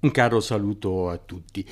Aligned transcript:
Un 0.00 0.12
caro 0.12 0.38
saluto 0.38 1.08
a 1.10 1.16
tutti. 1.16 1.66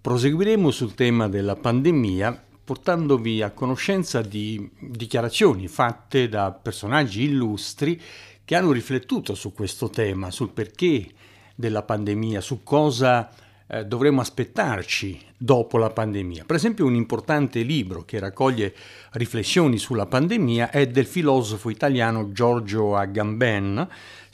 Proseguiremo 0.00 0.70
sul 0.70 0.94
tema 0.94 1.28
della 1.28 1.56
pandemia 1.56 2.44
portandovi 2.64 3.42
a 3.42 3.50
conoscenza 3.50 4.22
di 4.22 4.70
dichiarazioni 4.78 5.68
fatte 5.68 6.30
da 6.30 6.52
personaggi 6.52 7.24
illustri 7.24 8.00
che 8.46 8.54
hanno 8.54 8.72
riflettuto 8.72 9.34
su 9.34 9.52
questo 9.52 9.90
tema, 9.90 10.30
sul 10.30 10.52
perché 10.52 11.06
della 11.54 11.82
pandemia, 11.82 12.40
su 12.40 12.62
cosa 12.62 13.30
eh, 13.66 13.84
dovremmo 13.84 14.22
aspettarci 14.22 15.20
dopo 15.36 15.76
la 15.76 15.90
pandemia. 15.90 16.44
Per 16.46 16.56
esempio 16.56 16.86
un 16.86 16.94
importante 16.94 17.60
libro 17.60 18.04
che 18.04 18.18
raccoglie 18.18 18.74
riflessioni 19.12 19.76
sulla 19.76 20.06
pandemia 20.06 20.70
è 20.70 20.86
del 20.86 21.06
filosofo 21.06 21.68
italiano 21.68 22.32
Giorgio 22.32 22.96
Agamben, 22.96 23.86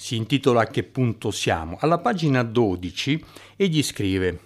si 0.03 0.17
intitola 0.17 0.63
A 0.63 0.67
che 0.67 0.83
punto 0.83 1.31
siamo. 1.31 1.77
Alla 1.79 1.99
pagina 1.99 2.43
12 2.43 3.25
egli 3.55 3.85
scrive 3.85 4.41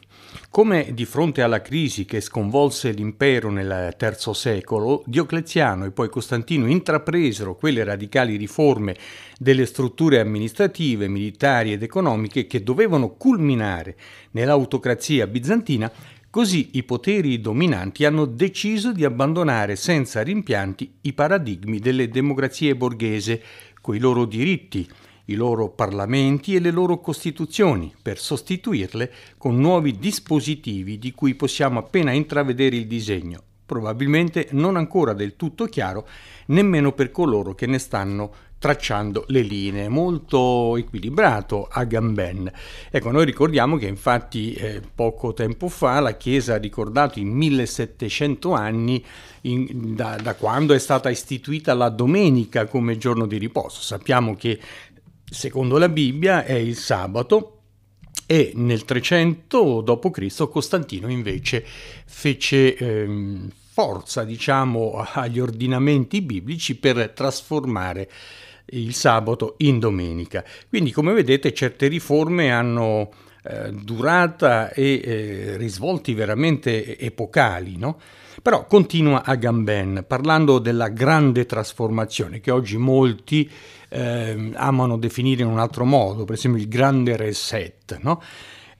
come 0.51 0.91
di 0.93 1.07
fronte 1.07 1.41
alla 1.41 1.63
crisi 1.63 2.05
che 2.05 2.21
sconvolse 2.21 2.91
l'impero 2.91 3.51
nel 3.51 3.97
III 3.99 4.35
secolo, 4.35 5.03
Diocleziano 5.07 5.87
e 5.87 5.93
poi 5.93 6.11
Costantino 6.11 6.67
intrapresero 6.67 7.57
quelle 7.57 7.85
radicali 7.85 8.37
riforme 8.37 8.99
delle 9.39 9.65
strutture 9.65 10.21
amministrative, 10.21 11.09
militari 11.09 11.73
ed 11.73 11.83
economiche 11.83 12.47
che 12.47 12.63
dovevano 12.63 13.15
culminare 13.15 13.97
nell'autocrazia 14.33 15.27
bizantina, 15.27 15.91
così 16.29 16.73
i 16.73 16.83
poteri 16.83 17.41
dominanti 17.41 18.05
hanno 18.05 18.27
deciso 18.27 18.93
di 18.93 19.07
abbandonare 19.07 19.75
senza 19.75 20.21
rimpianti 20.21 20.97
i 21.03 21.15
paradigmi 21.15 21.79
delle 21.79 22.11
democrazie 22.11 22.77
borghese, 22.77 23.43
coi 23.81 23.99
loro 23.99 24.27
diritti, 24.27 24.87
i 25.27 25.35
loro 25.35 25.69
parlamenti 25.69 26.55
e 26.55 26.61
le 26.61 26.71
loro 26.71 27.01
costituzioni 27.01 27.93
per 28.01 28.19
sostituirle 28.19 29.13
con 29.39 29.59
nuovi 29.59 29.99
dispositivi 29.99 30.99
di 30.99 31.13
cui 31.13 31.35
possiamo 31.35 31.79
appena 31.79 32.13
intravedere 32.13 32.77
il 32.77 32.87
disegno, 32.87 33.43
probabilmente 33.65 34.49
non 34.53 34.77
ancora 34.77 35.13
del 35.13 35.37
tutto 35.37 35.67
chiaro 35.67 36.07
nemmeno 36.47 36.93
per 36.93 37.11
coloro 37.11 37.55
che 37.55 37.67
ne 37.67 37.79
stanno 37.79 38.33
tracciando 38.59 39.25
le 39.29 39.43
linee, 39.43 39.89
molto 39.89 40.77
equilibrato 40.77 41.69
a 41.71 41.85
Gamben. 41.85 42.51
Ecco, 42.91 43.11
noi 43.11 43.25
ricordiamo 43.25 43.77
che 43.77 43.87
infatti 43.87 44.55
eh, 44.55 44.81
poco 44.95 45.35
tempo 45.35 45.69
fa 45.69 46.01
la 46.01 46.17
Chiesa 46.17 46.55
ha 46.55 46.59
ricordato 46.59 47.19
i 47.19 47.25
1700 47.25 48.53
anni 48.53 49.05
in, 49.43 49.95
da, 49.95 50.17
da 50.17 50.35
quando 50.35 50.73
è 50.73 50.79
stata 50.79 51.11
istituita 51.11 51.75
la 51.75 51.91
domenica 51.91 52.67
come 52.67 52.97
giorno 52.97 53.27
di 53.27 53.37
riposo. 53.37 53.83
Sappiamo 53.83 54.35
che 54.35 54.59
secondo 55.29 55.79
la 55.79 55.89
Bibbia 55.89 56.45
è 56.45 56.55
il 56.55 56.77
sabato 56.77 57.53
e 58.27 58.53
nel 58.55 58.85
300 58.85 59.81
d.C. 59.83 60.49
Costantino 60.49 61.09
invece 61.09 61.65
fece 62.07 62.77
ehm, 62.77 63.51
forza 63.73 64.25
diciamo 64.25 65.05
agli 65.13 65.39
ordinamenti 65.39 66.23
biblici 66.23 66.77
per 66.77 67.11
trasformare 67.11 68.11
il 68.71 68.95
sabato 68.95 69.55
in 69.59 69.79
domenica. 69.79 70.45
Quindi 70.69 70.91
come 70.91 71.13
vedete 71.13 71.53
certe 71.53 71.87
riforme 71.87 72.51
hanno 72.51 73.11
eh, 73.45 73.71
durata 73.71 74.73
e 74.73 75.01
eh, 75.05 75.57
risvolti 75.57 76.15
veramente 76.15 76.99
epocali, 76.99 77.77
no? 77.77 78.01
Però 78.43 78.67
continua 78.67 79.25
Agamben 79.25 80.05
parlando 80.07 80.59
della 80.59 80.89
grande 80.89 81.47
trasformazione 81.47 82.41
che 82.41 82.51
oggi 82.51 82.77
molti 82.77 83.49
eh, 83.49 83.51
amano 84.55 84.97
definire 84.99 85.43
in 85.43 85.49
un 85.49 85.59
altro 85.59 85.85
modo, 85.85 86.25
per 86.25 86.35
esempio 86.35 86.61
il 86.61 86.69
grande 86.69 87.17
reset. 87.17 87.99
No? 88.03 88.23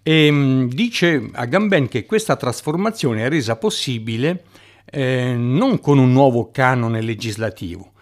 E, 0.03 0.27
ehm, 0.27 0.69
dice 0.69 1.31
Agamben 1.33 1.89
che 1.89 2.07
questa 2.07 2.37
trasformazione 2.37 3.25
è 3.25 3.29
resa 3.29 3.57
possibile 3.57 4.45
eh, 4.85 5.35
non 5.37 5.81
con 5.81 5.99
un 5.99 6.13
nuovo 6.13 6.51
canone 6.51 7.01
legislativo, 7.01 7.93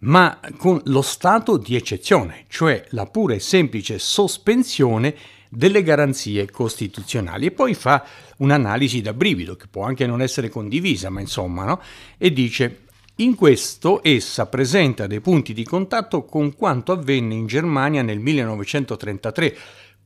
ma 0.00 0.40
con 0.56 0.80
lo 0.86 1.02
stato 1.02 1.56
di 1.56 1.76
eccezione, 1.76 2.46
cioè 2.48 2.84
la 2.90 3.06
pura 3.06 3.34
e 3.34 3.40
semplice 3.40 3.98
sospensione 3.98 5.14
delle 5.48 5.82
garanzie 5.82 6.50
costituzionali. 6.50 7.46
E 7.46 7.50
poi 7.52 7.74
fa 7.74 8.04
un'analisi 8.38 9.00
da 9.00 9.12
brivido, 9.12 9.54
che 9.54 9.66
può 9.68 9.84
anche 9.84 10.06
non 10.06 10.20
essere 10.20 10.48
condivisa, 10.48 11.10
ma 11.10 11.20
insomma, 11.20 11.64
no? 11.64 11.80
e 12.18 12.32
dice 12.32 12.80
in 13.16 13.34
questo 13.34 14.02
essa 14.02 14.46
presenta 14.46 15.06
dei 15.06 15.20
punti 15.20 15.52
di 15.52 15.64
contatto 15.64 16.24
con 16.24 16.54
quanto 16.54 16.92
avvenne 16.92 17.34
in 17.34 17.46
Germania 17.46 18.00
nel 18.00 18.18
1933, 18.18 19.56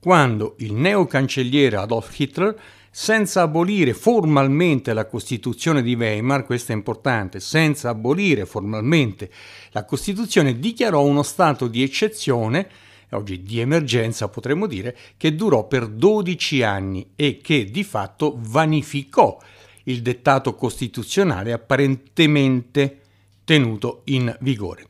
quando 0.00 0.56
il 0.58 0.72
neocancelliere 0.72 1.76
Adolf 1.76 2.18
Hitler, 2.18 2.58
senza 2.90 3.42
abolire 3.42 3.94
formalmente 3.94 4.92
la 4.92 5.06
Costituzione 5.06 5.82
di 5.82 5.94
Weimar, 5.94 6.44
questo 6.44 6.72
è 6.72 6.74
importante, 6.74 7.38
senza 7.38 7.90
abolire 7.90 8.44
formalmente 8.44 9.30
la 9.70 9.84
Costituzione, 9.84 10.58
dichiarò 10.58 11.02
uno 11.02 11.22
stato 11.22 11.68
di 11.68 11.82
eccezione, 11.82 12.68
oggi 13.10 13.42
di 13.42 13.60
emergenza 13.60 14.28
potremmo 14.28 14.66
dire, 14.66 14.96
che 15.16 15.36
durò 15.36 15.68
per 15.68 15.86
12 15.86 16.62
anni 16.62 17.12
e 17.14 17.38
che 17.40 17.66
di 17.66 17.84
fatto 17.84 18.36
vanificò 18.36 19.38
il 19.88 20.02
dettato 20.02 20.54
costituzionale 20.54 21.52
apparentemente 21.52 23.00
tenuto 23.44 24.02
in 24.04 24.34
vigore. 24.40 24.86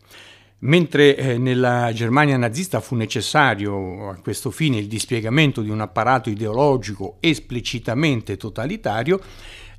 Mentre 0.61 1.17
eh, 1.17 1.39
nella 1.39 1.91
Germania 1.93 2.37
nazista 2.37 2.81
fu 2.81 2.95
necessario 2.95 4.09
a 4.09 4.17
questo 4.17 4.51
fine 4.51 4.79
il 4.79 4.87
dispiegamento 4.87 5.61
di 5.61 5.69
un 5.69 5.81
apparato 5.81 6.31
ideologico 6.31 7.19
esplicitamente 7.21 8.37
totalitario, 8.39 9.21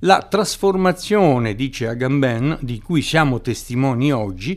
la 0.01 0.21
trasformazione, 0.21 1.55
dice 1.55 1.87
Agamben, 1.87 2.59
di 2.61 2.79
cui 2.79 3.01
siamo 3.01 3.41
testimoni 3.41 4.13
oggi, 4.13 4.55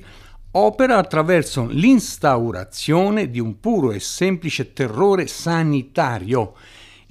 opera 0.53 0.99
attraverso 0.99 1.67
l'instaurazione 1.71 3.31
di 3.31 3.41
un 3.41 3.59
puro 3.59 3.93
e 3.93 4.01
semplice 4.01 4.75
terrore 4.75 5.27
sanitario 5.27 6.55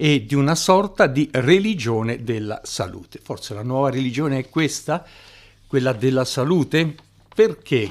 e 0.02 0.24
di 0.24 0.34
una 0.34 0.54
sorta 0.54 1.06
di 1.06 1.28
religione 1.30 2.24
della 2.24 2.62
salute. 2.64 3.20
Forse 3.22 3.52
la 3.52 3.62
nuova 3.62 3.90
religione 3.90 4.38
è 4.38 4.48
questa, 4.48 5.04
quella 5.66 5.92
della 5.92 6.24
salute? 6.24 6.94
Perché 7.34 7.90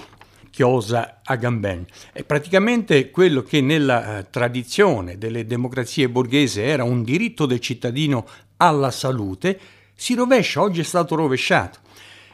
chiosa 0.50 1.20
Agamben? 1.24 1.86
È 2.12 2.24
praticamente 2.24 3.12
quello 3.12 3.44
che 3.44 3.62
nella 3.62 4.18
eh, 4.18 4.30
tradizione 4.32 5.20
delle 5.20 5.46
democrazie 5.46 6.10
borghese 6.10 6.64
era 6.64 6.84
un 6.84 7.04
diritto 7.04 7.46
del 7.46 7.60
cittadino 7.60 8.28
alla 8.58 8.90
salute, 8.90 9.60
si 9.94 10.16
rovescia, 10.16 10.64
oggi 10.64 10.80
è 10.80 10.86
stato 10.86 11.14
rovesciato, 11.14 11.78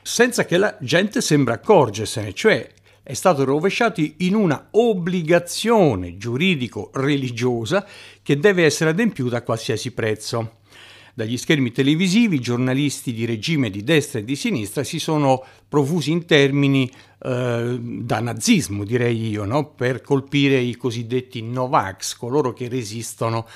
senza 0.02 0.46
che 0.46 0.56
la 0.56 0.78
gente 0.80 1.20
sembra 1.20 1.56
accorgersene, 1.56 2.34
cioè 2.34 2.66
è 3.08 3.14
stato 3.14 3.44
rovesciato 3.44 4.02
in 4.18 4.34
una 4.34 4.70
obbligazione 4.72 6.18
giuridico-religiosa 6.18 7.86
che 8.24 8.40
deve 8.40 8.66
essere 8.66 8.90
adempiuta 8.90 9.38
a 9.38 9.42
qualsiasi 9.44 9.92
prezzo. 9.92 10.56
Dagli 11.14 11.38
schermi 11.38 11.72
televisivi, 11.72 12.40
giornalisti 12.40 13.14
di 13.14 13.26
regime 13.26 13.70
di 13.70 13.84
destra 13.84 14.18
e 14.18 14.24
di 14.24 14.36
sinistra 14.36 14.84
si 14.84 14.98
sono 14.98 15.44
profusi 15.70 16.10
in 16.10 16.26
termini 16.26 16.92
eh, 17.22 17.78
da 17.80 18.20
nazismo, 18.22 18.84
direi 18.84 19.30
io, 19.30 19.46
no? 19.46 19.68
per 19.76 20.02
colpire 20.02 20.58
i 20.58 20.76
cosiddetti 20.76 21.44
Novax, 21.44 22.16
coloro 22.18 22.54
che 22.54 22.68
resistono 22.68 23.48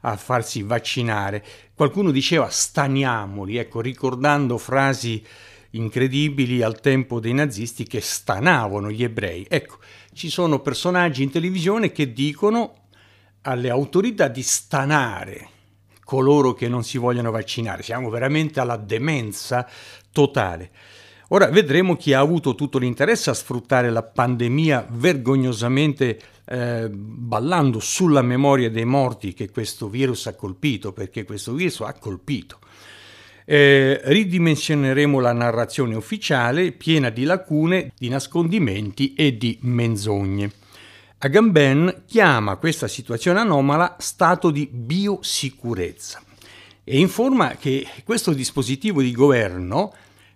a 0.00 0.16
farsi 0.16 0.62
vaccinare. 0.62 1.44
Qualcuno 1.76 2.10
diceva 2.10 2.48
staniamoli, 2.50 3.56
ecco, 3.56 3.80
ricordando 3.80 4.58
frasi 4.58 5.22
incredibili 5.70 6.62
al 6.62 6.80
tempo 6.80 7.20
dei 7.20 7.34
nazisti 7.34 7.84
che 7.84 8.00
stanavano 8.00 8.90
gli 8.90 9.02
ebrei. 9.02 9.46
Ecco, 9.48 9.78
ci 10.12 10.30
sono 10.30 10.60
personaggi 10.60 11.22
in 11.22 11.30
televisione 11.30 11.92
che 11.92 12.12
dicono 12.12 12.88
alle 13.42 13.70
autorità 13.70 14.28
di 14.28 14.42
stanare 14.42 15.48
coloro 16.04 16.54
che 16.54 16.68
non 16.68 16.84
si 16.84 16.98
vogliono 16.98 17.30
vaccinare. 17.30 17.82
Siamo 17.82 18.08
veramente 18.10 18.60
alla 18.60 18.76
demenza 18.76 19.68
totale. 20.12 20.70
Ora 21.28 21.48
vedremo 21.48 21.96
chi 21.96 22.12
ha 22.12 22.20
avuto 22.20 22.54
tutto 22.54 22.78
l'interesse 22.78 23.30
a 23.30 23.34
sfruttare 23.34 23.90
la 23.90 24.04
pandemia 24.04 24.86
vergognosamente 24.90 26.20
eh, 26.44 26.88
ballando 26.88 27.80
sulla 27.80 28.22
memoria 28.22 28.70
dei 28.70 28.84
morti 28.84 29.34
che 29.34 29.50
questo 29.50 29.88
virus 29.88 30.26
ha 30.26 30.36
colpito, 30.36 30.92
perché 30.92 31.24
questo 31.24 31.52
virus 31.52 31.80
ha 31.80 31.92
colpito. 31.94 32.60
Eh, 33.48 34.00
ridimensioneremo 34.02 35.20
la 35.20 35.32
narrazione 35.32 35.94
ufficiale 35.94 36.72
piena 36.72 37.10
di 37.10 37.22
lacune, 37.22 37.92
di 37.96 38.08
nascondimenti 38.08 39.14
e 39.14 39.36
di 39.36 39.56
menzogne. 39.62 40.50
Agamben 41.18 42.02
chiama 42.06 42.56
questa 42.56 42.88
situazione 42.88 43.38
anomala 43.38 43.94
stato 44.00 44.50
di 44.50 44.68
biosicurezza 44.70 46.20
e 46.82 46.98
informa 46.98 47.54
che 47.54 47.86
questo 48.04 48.32
dispositivo 48.32 49.00
di 49.00 49.12
governo, 49.12 49.94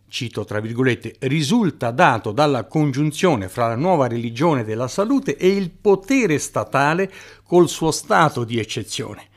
cito 0.08 0.44
tra 0.44 0.60
virgolette, 0.60 1.16
risulta 1.20 1.90
dato 1.90 2.30
dalla 2.30 2.64
congiunzione 2.64 3.48
fra 3.48 3.66
la 3.66 3.76
nuova 3.76 4.06
religione 4.06 4.62
della 4.62 4.88
salute 4.88 5.36
e 5.36 5.48
il 5.48 5.70
potere 5.70 6.38
statale 6.38 7.12
col 7.42 7.68
suo 7.68 7.90
stato 7.90 8.44
di 8.44 8.60
eccezione 8.60 9.28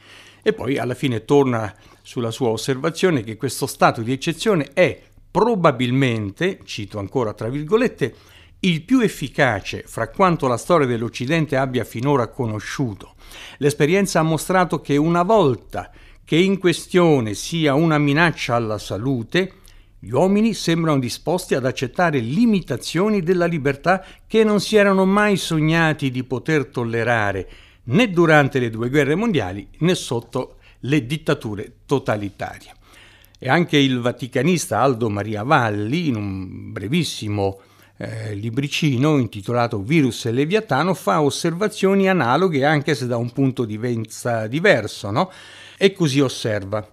E 0.43 0.53
poi 0.53 0.77
alla 0.77 0.93
fine 0.93 1.25
torna 1.25 1.73
sulla 2.03 2.31
sua 2.31 2.49
osservazione 2.49 3.23
che 3.23 3.37
questo 3.37 3.65
stato 3.65 4.01
di 4.01 4.11
eccezione 4.11 4.71
è 4.73 5.01
probabilmente, 5.31 6.59
cito 6.65 6.99
ancora 6.99 7.33
tra 7.33 7.49
virgolette, 7.49 8.13
il 8.59 8.83
più 8.83 8.99
efficace 8.99 9.83
fra 9.87 10.09
quanto 10.09 10.47
la 10.47 10.57
storia 10.57 10.85
dell'Occidente 10.85 11.57
abbia 11.57 11.83
finora 11.83 12.27
conosciuto. 12.27 13.15
L'esperienza 13.57 14.19
ha 14.19 14.23
mostrato 14.23 14.79
che 14.79 14.95
una 14.95 15.23
volta 15.23 15.91
che 16.23 16.35
in 16.35 16.59
questione 16.59 17.33
sia 17.33 17.73
una 17.73 17.97
minaccia 17.97 18.55
alla 18.55 18.77
salute, 18.77 19.53
gli 19.99 20.11
uomini 20.11 20.53
sembrano 20.53 20.99
disposti 20.99 21.55
ad 21.55 21.65
accettare 21.65 22.19
limitazioni 22.19 23.21
della 23.21 23.45
libertà 23.45 24.05
che 24.27 24.43
non 24.43 24.59
si 24.59 24.75
erano 24.75 25.05
mai 25.05 25.37
sognati 25.37 26.11
di 26.11 26.23
poter 26.23 26.67
tollerare 26.67 27.49
né 27.85 28.09
durante 28.09 28.59
le 28.59 28.69
due 28.69 28.89
guerre 28.89 29.15
mondiali 29.15 29.67
né 29.79 29.95
sotto 29.95 30.57
le 30.85 31.05
dittature 31.05 31.79
totalitarie. 31.85 32.71
E 33.37 33.49
anche 33.49 33.77
il 33.77 33.99
vaticanista 33.99 34.79
Aldo 34.79 35.09
Maria 35.09 35.43
Valli, 35.43 36.07
in 36.07 36.15
un 36.15 36.71
brevissimo 36.71 37.59
eh, 37.97 38.33
libricino 38.35 39.17
intitolato 39.17 39.81
Virus 39.81 40.25
e 40.25 40.31
Leviatano, 40.31 40.93
fa 40.93 41.21
osservazioni 41.21 42.09
analoghe 42.09 42.65
anche 42.65 42.95
se 42.95 43.05
da 43.05 43.17
un 43.17 43.31
punto 43.31 43.65
di 43.65 43.77
vista 43.77 44.47
diverso, 44.47 45.11
no? 45.11 45.29
E 45.77 45.91
così 45.91 46.21
osserva. 46.21 46.87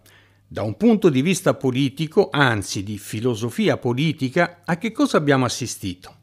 Da 0.47 0.63
un 0.63 0.77
punto 0.77 1.09
di 1.09 1.23
vista 1.23 1.55
politico, 1.55 2.29
anzi 2.33 2.83
di 2.83 2.99
filosofia 2.99 3.77
politica, 3.77 4.63
a 4.65 4.77
che 4.79 4.91
cosa 4.91 5.17
abbiamo 5.17 5.45
assistito? 5.45 6.17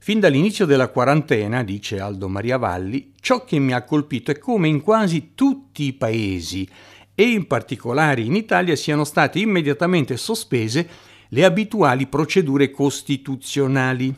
Fin 0.00 0.18
dall'inizio 0.18 0.66
della 0.66 0.88
quarantena, 0.88 1.62
dice 1.62 2.00
Aldo 2.00 2.28
Maria 2.28 2.56
Valli, 2.56 3.12
ciò 3.20 3.44
che 3.44 3.58
mi 3.58 3.72
ha 3.72 3.82
colpito 3.82 4.32
è 4.32 4.38
come 4.38 4.66
in 4.66 4.80
quasi 4.80 5.32
tutti 5.34 5.84
i 5.84 5.92
paesi 5.92 6.68
e 7.20 7.24
in 7.24 7.48
particolare 7.48 8.20
in 8.20 8.36
Italia 8.36 8.76
siano 8.76 9.02
state 9.02 9.40
immediatamente 9.40 10.16
sospese 10.16 10.88
le 11.30 11.44
abituali 11.44 12.06
procedure 12.06 12.70
costituzionali. 12.70 14.14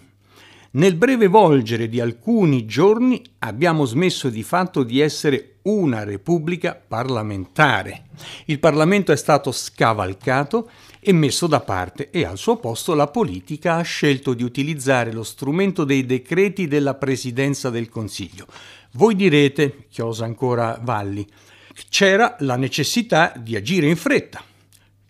Nel 0.73 0.97
breve 0.97 1.27
volgere 1.27 1.89
di 1.89 1.99
alcuni 1.99 2.67
giorni 2.67 3.23
abbiamo 3.39 3.87
smesso 3.87 4.29
di 4.29 4.43
fatto 4.43 4.83
di 4.83 5.01
essere 5.01 5.61
una 5.63 6.05
repubblica 6.05 6.79
parlamentare. 6.87 8.09
Il 8.45 8.59
Parlamento 8.59 9.13
è 9.13 9.17
stato 9.17 9.51
scavalcato 9.51 10.69
e 11.01 11.15
messo 11.15 11.47
da 11.47 11.61
parte 11.61 12.11
e 12.11 12.27
al 12.27 12.37
suo 12.37 12.59
posto 12.59 12.93
la 12.93 13.07
politica 13.07 13.77
ha 13.77 13.83
scelto 13.83 14.35
di 14.35 14.43
utilizzare 14.43 15.11
lo 15.11 15.23
strumento 15.23 15.85
dei 15.85 16.05
decreti 16.05 16.69
della 16.69 16.93
Presidenza 16.93 17.71
del 17.71 17.89
Consiglio. 17.89 18.47
Voi 18.93 19.17
direte, 19.17 19.87
chiosa 19.89 20.27
ancora 20.27 20.79
Valli, 20.83 21.27
c'era 21.89 22.37
la 22.41 22.57
necessità 22.57 23.33
di 23.37 23.57
agire 23.57 23.89
in 23.89 23.97
fretta. 23.97 24.43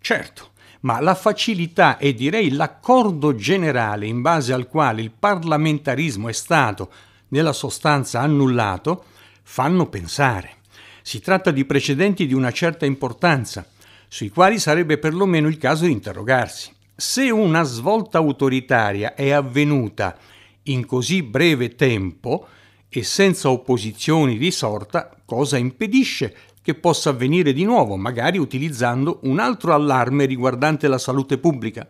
Certo, 0.00 0.50
ma 0.80 1.00
la 1.00 1.14
facilità 1.14 1.98
e 1.98 2.14
direi 2.14 2.50
l'accordo 2.50 3.34
generale 3.34 4.06
in 4.06 4.22
base 4.22 4.52
al 4.52 4.68
quale 4.68 5.02
il 5.02 5.10
parlamentarismo 5.10 6.28
è 6.28 6.32
stato, 6.32 6.90
nella 7.28 7.52
sostanza, 7.52 8.20
annullato, 8.20 9.04
fanno 9.42 9.88
pensare. 9.88 10.56
Si 11.02 11.20
tratta 11.20 11.50
di 11.50 11.64
precedenti 11.64 12.26
di 12.26 12.34
una 12.34 12.52
certa 12.52 12.86
importanza, 12.86 13.66
sui 14.08 14.28
quali 14.28 14.58
sarebbe 14.58 14.98
perlomeno 14.98 15.48
il 15.48 15.58
caso 15.58 15.84
di 15.84 15.92
interrogarsi. 15.92 16.72
Se 16.96 17.30
una 17.30 17.62
svolta 17.62 18.18
autoritaria 18.18 19.14
è 19.14 19.30
avvenuta 19.30 20.16
in 20.64 20.84
così 20.84 21.22
breve 21.22 21.74
tempo 21.74 22.46
e 22.88 23.02
senza 23.02 23.50
opposizioni 23.50 24.36
di 24.36 24.50
sorta, 24.50 25.10
cosa 25.24 25.56
impedisce 25.56 26.34
che 26.62 26.74
possa 26.74 27.10
avvenire 27.10 27.52
di 27.52 27.64
nuovo, 27.64 27.96
magari 27.96 28.38
utilizzando 28.38 29.20
un 29.22 29.38
altro 29.38 29.72
allarme 29.72 30.26
riguardante 30.26 30.88
la 30.88 30.98
salute 30.98 31.38
pubblica. 31.38 31.88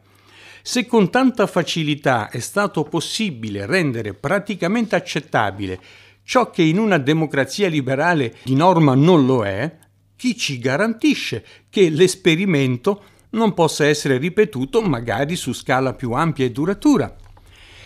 Se 0.63 0.87
con 0.87 1.11
tanta 1.11 1.47
facilità 1.47 2.29
è 2.29 2.39
stato 2.39 2.85
possibile 2.85 3.67
rendere 3.67 4.15
praticamente 4.15 4.95
accettabile 4.95 5.81
ciò 6.23 6.51
che 6.51 6.63
in 6.63 6.79
una 6.79 6.99
democrazia 6.99 7.69
liberale 7.69 8.37
di 8.45 8.55
norma 8.55 8.95
non 8.95 9.27
lo 9.27 9.45
è, 9.45 9.79
chi 10.17 10.37
ci 10.37 10.59
garantisce 10.59 11.45
che 11.71 11.89
l'esperimento 11.89 13.03
non 13.31 13.55
possa 13.55 13.87
essere 13.87 14.19
ripetuto 14.19 14.83
magari 14.83 15.35
su 15.35 15.53
scala 15.53 15.95
più 15.95 16.13
ampia 16.13 16.45
e 16.45 16.53
duratura? 16.53 17.17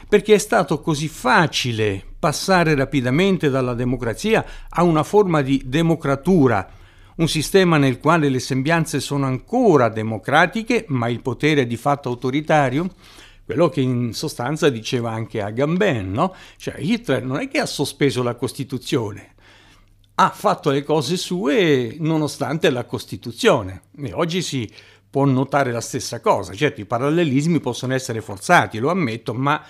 Perché 0.08 0.34
è 0.34 0.38
stato 0.38 0.80
così 0.80 1.08
facile 1.08 2.02
passare 2.18 2.74
rapidamente 2.74 3.50
dalla 3.50 3.74
democrazia 3.74 4.44
a 4.68 4.82
una 4.82 5.02
forma 5.02 5.42
di 5.42 5.62
democratura, 5.66 6.68
un 7.16 7.28
sistema 7.28 7.76
nel 7.76 7.98
quale 7.98 8.28
le 8.28 8.40
sembianze 8.40 9.00
sono 9.00 9.26
ancora 9.26 9.88
democratiche, 9.88 10.84
ma 10.88 11.08
il 11.08 11.20
potere 11.20 11.62
è 11.62 11.66
di 11.66 11.76
fatto 11.76 12.08
autoritario? 12.08 12.88
Quello 13.44 13.68
che 13.68 13.82
in 13.82 14.14
sostanza 14.14 14.70
diceva 14.70 15.10
anche 15.10 15.42
Agamben, 15.42 16.10
no? 16.10 16.34
Cioè 16.56 16.76
Hitler 16.78 17.22
non 17.24 17.40
è 17.40 17.48
che 17.48 17.58
ha 17.58 17.66
sospeso 17.66 18.22
la 18.22 18.34
Costituzione, 18.36 19.34
ha 20.14 20.30
fatto 20.30 20.70
le 20.70 20.82
cose 20.82 21.16
sue 21.16 21.96
nonostante 21.98 22.70
la 22.70 22.84
Costituzione. 22.84 23.82
E 23.98 24.12
oggi 24.12 24.40
si 24.40 24.70
può 25.10 25.24
notare 25.24 25.72
la 25.72 25.80
stessa 25.80 26.20
cosa. 26.20 26.54
Certo, 26.54 26.80
i 26.80 26.86
parallelismi 26.86 27.60
possono 27.60 27.94
essere 27.94 28.20
forzati, 28.20 28.78
lo 28.78 28.90
ammetto, 28.90 29.34
ma 29.34 29.62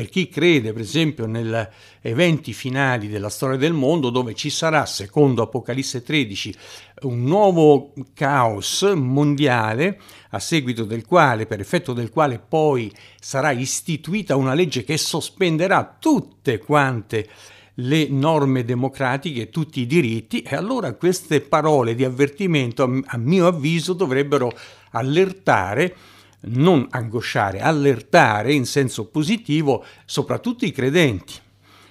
per 0.00 0.08
chi 0.08 0.30
crede, 0.30 0.72
per 0.72 0.80
esempio, 0.80 1.26
negli 1.26 1.54
eventi 2.00 2.54
finali 2.54 3.06
della 3.06 3.28
storia 3.28 3.58
del 3.58 3.74
mondo, 3.74 4.08
dove 4.08 4.34
ci 4.34 4.48
sarà, 4.48 4.86
secondo 4.86 5.42
Apocalisse 5.42 6.02
13, 6.02 6.54
un 7.02 7.22
nuovo 7.24 7.92
caos 8.14 8.90
mondiale, 8.96 10.00
a 10.30 10.38
seguito 10.38 10.84
del 10.84 11.04
quale, 11.04 11.44
per 11.44 11.60
effetto 11.60 11.92
del 11.92 12.08
quale 12.08 12.38
poi 12.38 12.90
sarà 13.20 13.50
istituita 13.50 14.36
una 14.36 14.54
legge 14.54 14.84
che 14.84 14.96
sospenderà 14.96 15.98
tutte 16.00 16.56
quante 16.56 17.28
le 17.74 18.08
norme 18.08 18.64
democratiche, 18.64 19.50
tutti 19.50 19.80
i 19.80 19.86
diritti, 19.86 20.40
e 20.40 20.56
allora 20.56 20.94
queste 20.94 21.42
parole 21.42 21.94
di 21.94 22.04
avvertimento, 22.04 23.02
a 23.04 23.18
mio 23.18 23.46
avviso, 23.46 23.92
dovrebbero 23.92 24.50
allertare 24.92 25.94
non 26.42 26.86
angosciare, 26.90 27.60
allertare 27.60 28.52
in 28.52 28.64
senso 28.64 29.06
positivo 29.06 29.84
soprattutto 30.04 30.64
i 30.64 30.72
credenti 30.72 31.34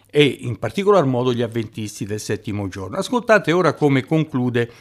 e 0.09 0.23
in 0.23 0.57
particolar 0.57 1.05
modo 1.05 1.33
gli 1.33 1.41
avventisti 1.41 2.05
del 2.05 2.19
settimo 2.19 2.67
giorno. 2.67 2.97
Ascoltate 2.97 3.51
ora 3.51 3.73
come 3.73 4.05
conclude 4.05 4.71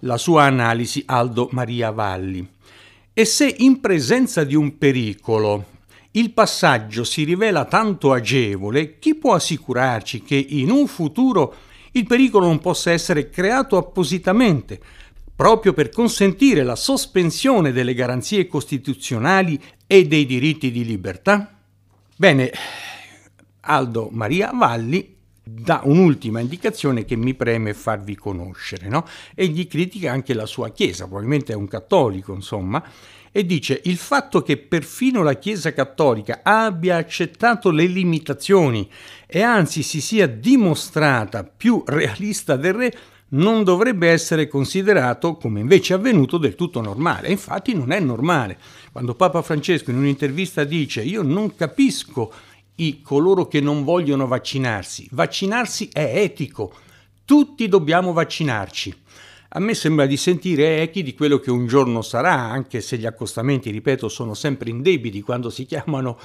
la 0.00 0.16
sua 0.16 0.44
analisi 0.44 1.02
Aldo 1.06 1.48
Maria 1.52 1.90
Valli. 1.90 2.46
E 3.14 3.24
se 3.24 3.54
in 3.58 3.80
presenza 3.80 4.42
di 4.42 4.54
un 4.54 4.78
pericolo 4.78 5.66
il 6.12 6.32
passaggio 6.32 7.04
si 7.04 7.24
rivela 7.24 7.64
tanto 7.64 8.12
agevole, 8.12 8.98
chi 8.98 9.14
può 9.14 9.34
assicurarci 9.34 10.22
che 10.22 10.34
in 10.34 10.70
un 10.70 10.86
futuro 10.86 11.54
il 11.92 12.06
pericolo 12.06 12.46
non 12.46 12.58
possa 12.58 12.90
essere 12.90 13.30
creato 13.30 13.76
appositamente, 13.76 14.80
proprio 15.42 15.72
per 15.72 15.88
consentire 15.88 16.62
la 16.62 16.76
sospensione 16.76 17.72
delle 17.72 17.94
garanzie 17.94 18.46
costituzionali 18.46 19.60
e 19.88 20.06
dei 20.06 20.24
diritti 20.24 20.70
di 20.70 20.84
libertà? 20.84 21.58
Bene, 22.16 22.52
Aldo 23.62 24.08
Maria 24.12 24.52
Valli 24.54 25.16
dà 25.42 25.80
un'ultima 25.82 26.38
indicazione 26.38 27.04
che 27.04 27.16
mi 27.16 27.34
preme 27.34 27.74
farvi 27.74 28.14
conoscere, 28.14 28.86
no? 28.86 29.04
Egli 29.34 29.66
critica 29.66 30.12
anche 30.12 30.32
la 30.32 30.46
sua 30.46 30.70
Chiesa, 30.70 31.06
probabilmente 31.06 31.54
è 31.54 31.56
un 31.56 31.66
cattolico, 31.66 32.32
insomma, 32.32 32.80
e 33.32 33.44
dice 33.44 33.80
il 33.86 33.96
fatto 33.96 34.42
che 34.42 34.58
perfino 34.58 35.24
la 35.24 35.34
Chiesa 35.34 35.72
cattolica 35.72 36.42
abbia 36.44 36.98
accettato 36.98 37.72
le 37.72 37.86
limitazioni 37.86 38.88
e 39.26 39.42
anzi 39.42 39.82
si 39.82 40.00
sia 40.00 40.28
dimostrata 40.28 41.42
più 41.42 41.82
realista 41.84 42.54
del 42.54 42.74
re 42.74 42.94
non 43.32 43.64
dovrebbe 43.64 44.08
essere 44.08 44.48
considerato, 44.48 45.36
come 45.36 45.60
invece 45.60 45.94
è 45.94 45.96
avvenuto, 45.96 46.38
del 46.38 46.54
tutto 46.54 46.80
normale. 46.80 47.28
Infatti 47.28 47.74
non 47.74 47.92
è 47.92 48.00
normale. 48.00 48.58
Quando 48.90 49.14
Papa 49.14 49.42
Francesco 49.42 49.90
in 49.90 49.98
un'intervista 49.98 50.64
dice 50.64 51.02
io 51.02 51.22
non 51.22 51.54
capisco 51.54 52.32
i 52.76 53.02
coloro 53.02 53.46
che 53.46 53.60
non 53.60 53.84
vogliono 53.84 54.26
vaccinarsi, 54.26 55.06
vaccinarsi 55.12 55.90
è 55.92 56.12
etico, 56.14 56.72
tutti 57.24 57.68
dobbiamo 57.68 58.12
vaccinarci. 58.12 59.00
A 59.54 59.60
me 59.60 59.74
sembra 59.74 60.06
di 60.06 60.16
sentire 60.16 60.80
echi 60.80 61.02
di 61.02 61.14
quello 61.14 61.38
che 61.38 61.50
un 61.50 61.66
giorno 61.66 62.00
sarà, 62.00 62.32
anche 62.32 62.80
se 62.80 62.96
gli 62.96 63.04
accostamenti, 63.04 63.70
ripeto, 63.70 64.08
sono 64.08 64.32
sempre 64.32 64.70
indebiti 64.70 65.20
quando 65.20 65.50
si 65.50 65.66
chiamano 65.66 66.18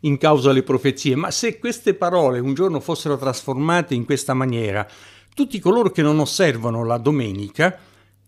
in 0.00 0.18
causa 0.18 0.52
le 0.52 0.62
profezie, 0.62 1.16
ma 1.16 1.30
se 1.30 1.58
queste 1.58 1.94
parole 1.94 2.38
un 2.40 2.52
giorno 2.52 2.80
fossero 2.80 3.16
trasformate 3.16 3.94
in 3.94 4.04
questa 4.04 4.34
maniera, 4.34 4.86
tutti 5.34 5.58
coloro 5.58 5.90
che 5.90 6.00
non 6.00 6.20
osservano 6.20 6.84
la 6.84 6.96
domenica 6.96 7.76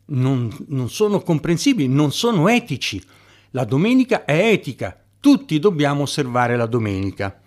non, 0.06 0.54
non 0.68 0.90
sono 0.90 1.20
comprensibili, 1.20 1.88
non 1.88 2.12
sono 2.12 2.48
etici. 2.48 3.02
La 3.50 3.64
domenica 3.64 4.24
è 4.24 4.50
etica, 4.50 4.96
tutti 5.20 5.58
dobbiamo 5.58 6.02
osservare 6.02 6.56
la 6.56 6.66
domenica. 6.66 7.40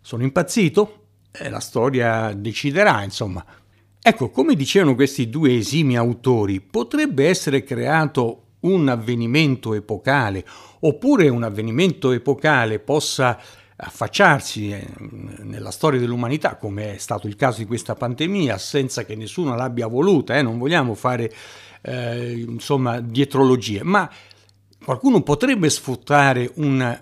Sono 0.00 0.22
impazzito? 0.22 1.06
Eh, 1.32 1.50
la 1.50 1.60
storia 1.60 2.32
deciderà, 2.32 3.02
insomma. 3.02 3.44
Ecco, 4.02 4.30
come 4.30 4.54
dicevano 4.54 4.94
questi 4.94 5.28
due 5.28 5.56
esimi 5.56 5.96
autori, 5.96 6.60
potrebbe 6.60 7.28
essere 7.28 7.62
creato 7.62 8.44
un 8.60 8.88
avvenimento 8.88 9.74
epocale, 9.74 10.44
oppure 10.80 11.28
un 11.28 11.42
avvenimento 11.42 12.12
epocale 12.12 12.78
possa 12.78 13.38
affacciarsi 13.82 14.70
eh, 14.70 14.86
nella 15.42 15.70
storia 15.70 15.98
dell'umanità, 15.98 16.56
come 16.56 16.94
è 16.94 16.98
stato 16.98 17.26
il 17.26 17.36
caso 17.36 17.58
di 17.58 17.66
questa 17.66 17.94
pandemia, 17.94 18.58
senza 18.58 19.04
che 19.04 19.14
nessuno 19.16 19.54
l'abbia 19.56 19.86
voluta, 19.86 20.36
eh? 20.36 20.42
non 20.42 20.58
vogliamo 20.58 20.94
fare 20.94 21.32
eh, 21.82 22.44
insomma 22.46 23.00
dietrologie, 23.00 23.82
ma 23.82 24.08
qualcuno 24.84 25.22
potrebbe 25.22 25.70
sfruttare 25.70 26.50
un 26.56 26.98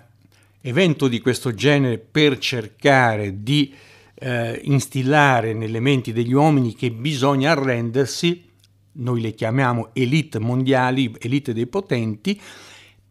evento 0.61 1.07
di 1.07 1.19
questo 1.19 1.53
genere 1.53 1.97
per 1.97 2.37
cercare 2.37 3.41
di 3.43 3.73
eh, 4.15 4.59
instillare 4.63 5.53
nelle 5.53 5.79
menti 5.79 6.11
degli 6.11 6.33
uomini 6.33 6.75
che 6.75 6.91
bisogna 6.91 7.51
arrendersi, 7.51 8.47
noi 8.93 9.21
le 9.21 9.33
chiamiamo 9.33 9.89
elite 9.93 10.39
mondiali, 10.39 11.13
elite 11.19 11.53
dei 11.53 11.67
potenti, 11.67 12.39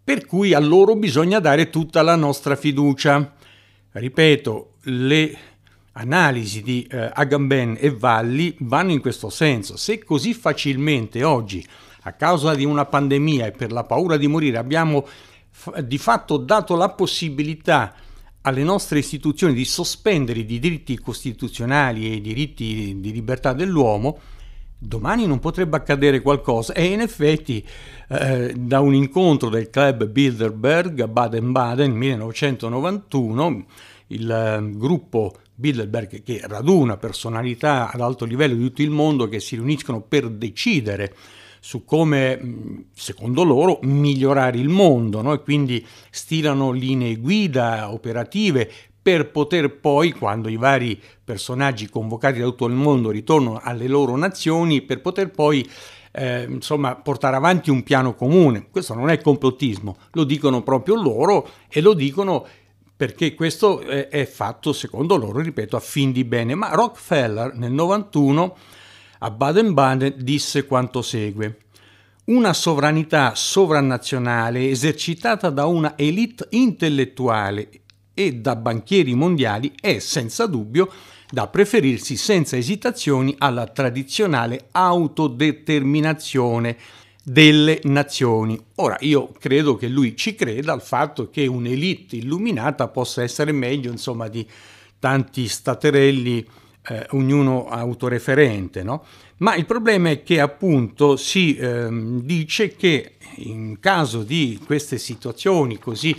per 0.04 0.26
cui 0.26 0.54
a 0.54 0.58
loro 0.58 0.96
bisogna 0.96 1.38
dare 1.38 1.70
tutta 1.70 2.02
la 2.02 2.16
nostra 2.16 2.56
fiducia. 2.56 3.36
Ripeto, 3.90 4.74
le 4.82 5.38
analisi 5.92 6.62
di 6.62 6.86
eh, 6.90 7.10
Agamben 7.12 7.76
e 7.78 7.90
Valli 7.90 8.54
vanno 8.60 8.92
in 8.92 9.00
questo 9.00 9.30
senso. 9.30 9.76
Se 9.76 10.04
così 10.04 10.34
facilmente 10.34 11.24
oggi, 11.24 11.64
a 12.02 12.12
causa 12.12 12.54
di 12.54 12.64
una 12.64 12.84
pandemia 12.84 13.46
e 13.46 13.50
per 13.52 13.72
la 13.72 13.84
paura 13.84 14.16
di 14.16 14.26
morire, 14.26 14.58
abbiamo 14.58 15.06
f- 15.50 15.80
di 15.80 15.98
fatto 15.98 16.36
dato 16.36 16.76
la 16.76 16.90
possibilità 16.90 17.94
alle 18.42 18.62
nostre 18.62 18.98
istituzioni 18.98 19.52
di 19.52 19.64
sospendere 19.64 20.40
i 20.40 20.44
diritti 20.44 20.98
costituzionali 20.98 22.06
e 22.06 22.14
i 22.14 22.20
diritti 22.20 23.00
di 23.00 23.12
libertà 23.12 23.52
dell'uomo, 23.52 24.18
domani 24.78 25.26
non 25.26 25.40
potrebbe 25.40 25.76
accadere 25.76 26.22
qualcosa. 26.22 26.72
E 26.72 26.86
in 26.86 27.00
effetti, 27.00 27.66
eh, 28.08 28.54
da 28.56 28.80
un 28.80 28.94
incontro 28.94 29.48
del 29.48 29.70
club 29.70 30.06
Bilderberg 30.06 31.00
a 31.00 31.08
Baden-Baden 31.08 31.90
nel 31.90 31.98
1991, 31.98 33.66
il 34.08 34.30
eh, 34.30 34.78
gruppo 34.78 35.34
Bilderberg 35.54 36.22
che 36.22 36.40
raduna 36.44 36.96
personalità 36.96 37.90
ad 37.90 38.00
alto 38.00 38.24
livello 38.24 38.54
di 38.54 38.62
tutto 38.62 38.82
il 38.82 38.90
mondo 38.90 39.28
che 39.28 39.40
si 39.40 39.56
riuniscono 39.56 40.00
per 40.00 40.28
decidere 40.30 41.14
su 41.60 41.84
come, 41.84 42.86
secondo 42.94 43.42
loro, 43.42 43.80
migliorare 43.82 44.58
il 44.58 44.68
mondo 44.68 45.20
no? 45.20 45.32
e 45.32 45.42
quindi 45.42 45.84
stilano 46.10 46.70
linee 46.70 47.16
guida 47.16 47.92
operative 47.92 48.70
per 49.08 49.30
poter 49.30 49.70
poi, 49.70 50.12
quando 50.12 50.50
i 50.50 50.56
vari 50.56 51.00
personaggi 51.24 51.88
convocati 51.88 52.40
da 52.40 52.44
tutto 52.44 52.66
il 52.66 52.74
mondo 52.74 53.08
ritornano 53.08 53.58
alle 53.62 53.88
loro 53.88 54.14
nazioni, 54.18 54.82
per 54.82 55.00
poter 55.00 55.30
poi 55.30 55.66
eh, 56.12 56.44
insomma, 56.46 56.94
portare 56.94 57.34
avanti 57.34 57.70
un 57.70 57.82
piano 57.82 58.14
comune. 58.14 58.68
Questo 58.70 58.92
non 58.92 59.08
è 59.08 59.18
complottismo, 59.18 59.96
lo 60.12 60.24
dicono 60.24 60.62
proprio 60.62 61.00
loro 61.00 61.48
e 61.70 61.80
lo 61.80 61.94
dicono 61.94 62.46
perché 62.94 63.34
questo 63.34 63.80
è, 63.80 64.08
è 64.08 64.26
fatto, 64.26 64.74
secondo 64.74 65.16
loro, 65.16 65.40
ripeto, 65.40 65.74
a 65.74 65.80
fin 65.80 66.12
di 66.12 66.24
bene. 66.24 66.54
Ma 66.54 66.68
Rockefeller 66.74 67.54
nel 67.54 67.72
91 67.72 68.56
a 69.20 69.30
Baden-Baden 69.30 70.16
disse 70.18 70.66
quanto 70.66 71.00
segue. 71.00 71.60
Una 72.24 72.52
sovranità 72.52 73.34
sovranazionale 73.34 74.68
esercitata 74.68 75.48
da 75.48 75.64
una 75.64 75.96
elite 75.96 76.48
intellettuale 76.50 77.70
e 78.18 78.34
da 78.34 78.56
banchieri 78.56 79.14
mondiali 79.14 79.72
è 79.80 80.00
senza 80.00 80.46
dubbio 80.46 80.90
da 81.30 81.46
preferirsi 81.46 82.16
senza 82.16 82.56
esitazioni 82.56 83.32
alla 83.38 83.68
tradizionale 83.68 84.66
autodeterminazione 84.72 86.76
delle 87.22 87.78
nazioni. 87.84 88.60
Ora, 88.76 88.96
io 89.00 89.30
credo 89.38 89.76
che 89.76 89.86
lui 89.86 90.16
ci 90.16 90.34
creda 90.34 90.72
al 90.72 90.82
fatto 90.82 91.30
che 91.30 91.46
un'elite 91.46 92.16
illuminata 92.16 92.88
possa 92.88 93.22
essere 93.22 93.52
meglio, 93.52 93.92
insomma, 93.92 94.26
di 94.26 94.44
tanti 94.98 95.46
staterelli 95.46 96.44
eh, 96.88 97.06
ognuno 97.10 97.68
autoreferente, 97.68 98.82
no? 98.82 99.04
Ma 99.36 99.54
il 99.54 99.64
problema 99.64 100.10
è 100.10 100.24
che 100.24 100.40
appunto 100.40 101.16
si 101.16 101.56
ehm, 101.56 102.22
dice 102.22 102.74
che 102.74 103.12
in 103.36 103.78
caso 103.78 104.24
di 104.24 104.58
queste 104.66 104.98
situazioni 104.98 105.78
così 105.78 106.16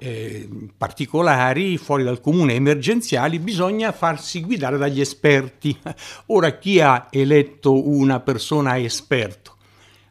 eh, 0.00 0.48
particolari, 0.76 1.76
fuori 1.76 2.02
dal 2.02 2.20
comune, 2.20 2.54
emergenziali, 2.54 3.38
bisogna 3.38 3.92
farsi 3.92 4.40
guidare 4.40 4.78
dagli 4.78 5.00
esperti. 5.00 5.78
Ora, 6.26 6.56
chi 6.56 6.80
ha 6.80 7.08
eletto 7.10 7.86
una 7.88 8.20
persona 8.20 8.78
esperto? 8.78 9.56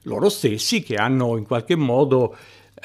Loro 0.04 0.30
stessi 0.30 0.84
che 0.84 0.96
hanno 0.96 1.38
in 1.38 1.46
qualche 1.46 1.76
modo 1.76 2.36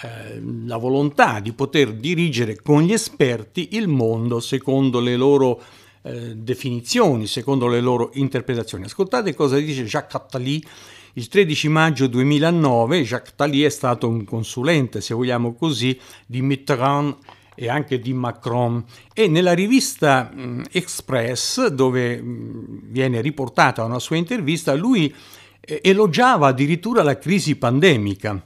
eh, 0.03 0.41
la 0.65 0.79
volontà 0.79 1.41
di 1.41 1.53
poter 1.53 1.93
dirigere 1.93 2.57
con 2.61 2.83
gli 2.83 2.93
esperti 2.93 3.69
il 3.73 3.87
mondo 3.87 4.41
secondo 4.41 4.99
le 4.99 5.17
loro 5.17 5.63
eh, 6.03 6.35
definizioni, 6.35 7.27
secondo 7.27 7.67
le 7.67 7.81
loro 7.81 8.11
interpretazioni. 8.15 8.85
Ascoltate 8.85 9.35
cosa 9.35 9.57
dice 9.57 9.85
Jacques 9.85 10.15
Attali 10.15 10.65
il 11.15 11.29
13 11.29 11.69
maggio 11.69 12.07
2009. 12.07 13.03
Jacques 13.03 13.33
Attali 13.33 13.63
è 13.63 13.69
stato 13.69 14.09
un 14.09 14.25
consulente, 14.25 15.01
se 15.01 15.15
vogliamo 15.15 15.55
così, 15.55 15.99
di 16.27 16.43
Mitterrand 16.43 17.17
e 17.57 17.69
anche 17.69 18.01
di 18.01 18.13
Macron 18.13 18.85
e 19.13 19.29
nella 19.29 19.53
rivista 19.53 20.31
mh, 20.33 20.65
Express 20.73 21.67
dove 21.69 22.21
mh, 22.21 22.91
viene 22.91 23.21
riportata 23.21 23.85
una 23.85 24.01
sua 24.01 24.17
intervista 24.17 24.75
lui 24.75 25.15
eh, 25.61 25.81
elogiava 25.85 26.49
addirittura 26.49 27.05
la 27.05 27.17
crisi 27.17 27.55
pandemica 27.55 28.45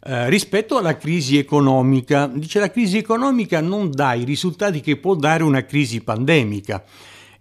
eh, 0.00 0.28
rispetto 0.30 0.78
alla 0.78 0.96
crisi 0.96 1.36
economica. 1.36 2.26
Dice 2.26 2.60
la 2.60 2.70
crisi 2.70 2.96
economica 2.96 3.60
non 3.60 3.90
dà 3.90 4.14
i 4.14 4.24
risultati 4.24 4.80
che 4.80 4.96
può 4.96 5.14
dare 5.14 5.42
una 5.42 5.64
crisi 5.64 6.00
pandemica. 6.00 6.82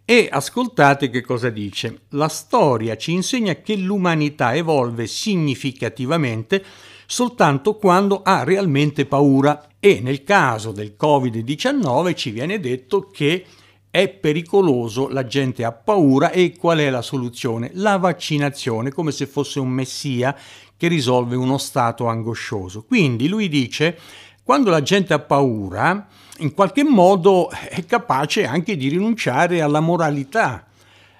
E 0.09 0.29
ascoltate 0.31 1.09
che 1.09 1.19
cosa 1.19 1.49
dice. 1.49 2.03
La 2.11 2.29
storia 2.29 2.95
ci 2.95 3.11
insegna 3.11 3.55
che 3.55 3.75
l'umanità 3.75 4.55
evolve 4.55 5.05
significativamente 5.05 6.63
soltanto 7.05 7.75
quando 7.75 8.21
ha 8.21 8.45
realmente 8.45 9.05
paura 9.05 9.67
e 9.81 9.99
nel 10.01 10.23
caso 10.23 10.71
del 10.71 10.95
Covid-19 10.97 12.15
ci 12.15 12.31
viene 12.31 12.61
detto 12.61 13.09
che 13.11 13.45
è 13.89 14.07
pericoloso, 14.07 15.09
la 15.09 15.25
gente 15.25 15.65
ha 15.65 15.73
paura 15.73 16.31
e 16.31 16.55
qual 16.55 16.77
è 16.77 16.89
la 16.89 17.01
soluzione? 17.01 17.71
La 17.73 17.97
vaccinazione, 17.97 18.93
come 18.93 19.11
se 19.11 19.25
fosse 19.25 19.59
un 19.59 19.69
messia 19.69 20.33
che 20.77 20.87
risolve 20.87 21.35
uno 21.35 21.57
stato 21.57 22.07
angoscioso. 22.07 22.85
Quindi 22.85 23.27
lui 23.27 23.49
dice, 23.49 23.99
quando 24.41 24.69
la 24.69 24.81
gente 24.81 25.13
ha 25.13 25.19
paura, 25.19 26.07
in 26.37 26.53
qualche 26.53 26.83
modo 26.83 27.49
è 27.49 27.85
capace 27.85 28.45
anche 28.45 28.75
di 28.75 28.87
rinunciare 28.89 29.61
alla 29.61 29.79
moralità, 29.79 30.67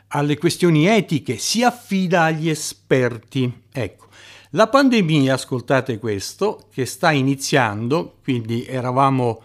alle 0.09 0.37
questioni 0.37 0.87
etiche, 0.87 1.37
si 1.37 1.63
affida 1.63 2.23
agli 2.23 2.49
esperti. 2.49 3.51
Ecco, 3.71 4.07
la 4.51 4.67
pandemia, 4.67 5.33
ascoltate 5.33 5.99
questo, 5.99 6.67
che 6.71 6.85
sta 6.85 7.11
iniziando, 7.11 8.17
quindi 8.23 8.65
eravamo 8.65 9.41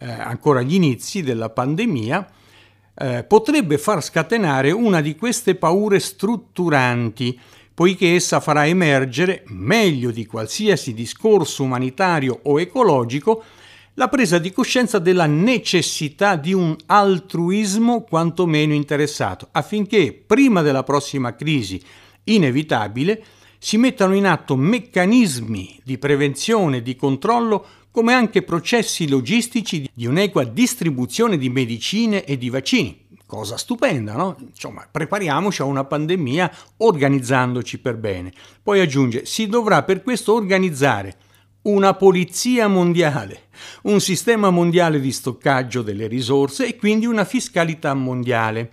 eh, 0.00 0.10
ancora 0.10 0.60
agli 0.60 0.74
inizi 0.74 1.22
della 1.22 1.50
pandemia, 1.50 2.30
eh, 2.98 3.24
potrebbe 3.24 3.78
far 3.78 4.02
scatenare 4.02 4.70
una 4.70 5.00
di 5.00 5.16
queste 5.16 5.54
paure 5.54 6.00
strutturanti 6.00 7.38
poiché 7.76 8.14
essa 8.14 8.40
farà 8.40 8.66
emergere, 8.66 9.42
meglio 9.48 10.10
di 10.10 10.24
qualsiasi 10.24 10.94
discorso 10.94 11.62
umanitario 11.62 12.40
o 12.44 12.58
ecologico, 12.58 13.44
la 13.98 14.08
presa 14.08 14.38
di 14.38 14.52
coscienza 14.52 14.98
della 14.98 15.24
necessità 15.24 16.36
di 16.36 16.52
un 16.52 16.76
altruismo 16.86 18.02
quantomeno 18.02 18.74
interessato, 18.74 19.48
affinché 19.52 20.12
prima 20.12 20.60
della 20.60 20.82
prossima 20.82 21.34
crisi 21.34 21.80
inevitabile 22.24 23.24
si 23.58 23.78
mettano 23.78 24.14
in 24.14 24.26
atto 24.26 24.54
meccanismi 24.54 25.80
di 25.82 25.96
prevenzione 25.96 26.78
e 26.78 26.82
di 26.82 26.94
controllo 26.94 27.64
come 27.90 28.12
anche 28.12 28.42
processi 28.42 29.08
logistici 29.08 29.88
di 29.92 30.06
un'equa 30.06 30.44
distribuzione 30.44 31.38
di 31.38 31.48
medicine 31.48 32.24
e 32.24 32.36
di 32.36 32.50
vaccini, 32.50 33.04
Cosa 33.24 33.56
stupenda, 33.56 34.12
no? 34.12 34.36
Insomma, 34.38 34.86
prepariamoci 34.88 35.60
a 35.60 35.64
una 35.64 35.82
pandemia 35.82 36.48
organizzandoci 36.76 37.78
per 37.80 37.96
bene. 37.96 38.32
Poi 38.62 38.78
aggiunge, 38.78 39.24
si 39.24 39.48
dovrà 39.48 39.82
per 39.82 40.04
questo 40.04 40.32
organizzare 40.32 41.16
una 41.66 41.94
polizia 41.94 42.68
mondiale, 42.68 43.48
un 43.82 44.00
sistema 44.00 44.50
mondiale 44.50 45.00
di 45.00 45.10
stoccaggio 45.10 45.82
delle 45.82 46.06
risorse 46.06 46.66
e 46.66 46.76
quindi 46.76 47.06
una 47.06 47.24
fiscalità 47.24 47.92
mondiale. 47.94 48.72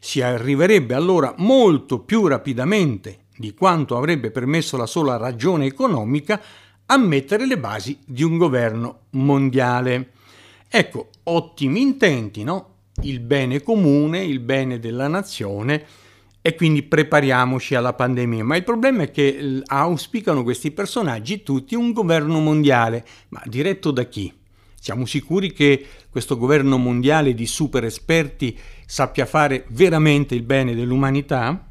Si 0.00 0.20
arriverebbe 0.20 0.94
allora 0.94 1.34
molto 1.38 2.00
più 2.00 2.26
rapidamente 2.26 3.26
di 3.36 3.54
quanto 3.54 3.96
avrebbe 3.96 4.30
permesso 4.30 4.76
la 4.76 4.86
sola 4.86 5.16
ragione 5.16 5.66
economica 5.66 6.40
a 6.86 6.96
mettere 6.96 7.46
le 7.46 7.58
basi 7.58 7.98
di 8.04 8.24
un 8.24 8.36
governo 8.38 9.02
mondiale. 9.10 10.10
Ecco, 10.68 11.10
ottimi 11.24 11.80
intenti, 11.80 12.42
no? 12.42 12.70
il 13.02 13.20
bene 13.20 13.62
comune, 13.62 14.24
il 14.24 14.40
bene 14.40 14.78
della 14.78 15.08
nazione 15.08 15.84
e 16.42 16.56
quindi 16.56 16.82
prepariamoci 16.82 17.76
alla 17.76 17.94
pandemia. 17.94 18.44
Ma 18.44 18.56
il 18.56 18.64
problema 18.64 19.04
è 19.04 19.10
che 19.10 19.62
auspicano 19.64 20.42
questi 20.42 20.72
personaggi 20.72 21.44
tutti 21.44 21.76
un 21.76 21.92
governo 21.92 22.40
mondiale, 22.40 23.06
ma 23.28 23.40
diretto 23.46 23.92
da 23.92 24.04
chi? 24.04 24.34
Siamo 24.74 25.06
sicuri 25.06 25.52
che 25.52 25.86
questo 26.10 26.36
governo 26.36 26.76
mondiale 26.76 27.34
di 27.34 27.46
super 27.46 27.84
esperti 27.84 28.58
sappia 28.84 29.26
fare 29.26 29.64
veramente 29.68 30.34
il 30.34 30.42
bene 30.42 30.74
dell'umanità? 30.74 31.68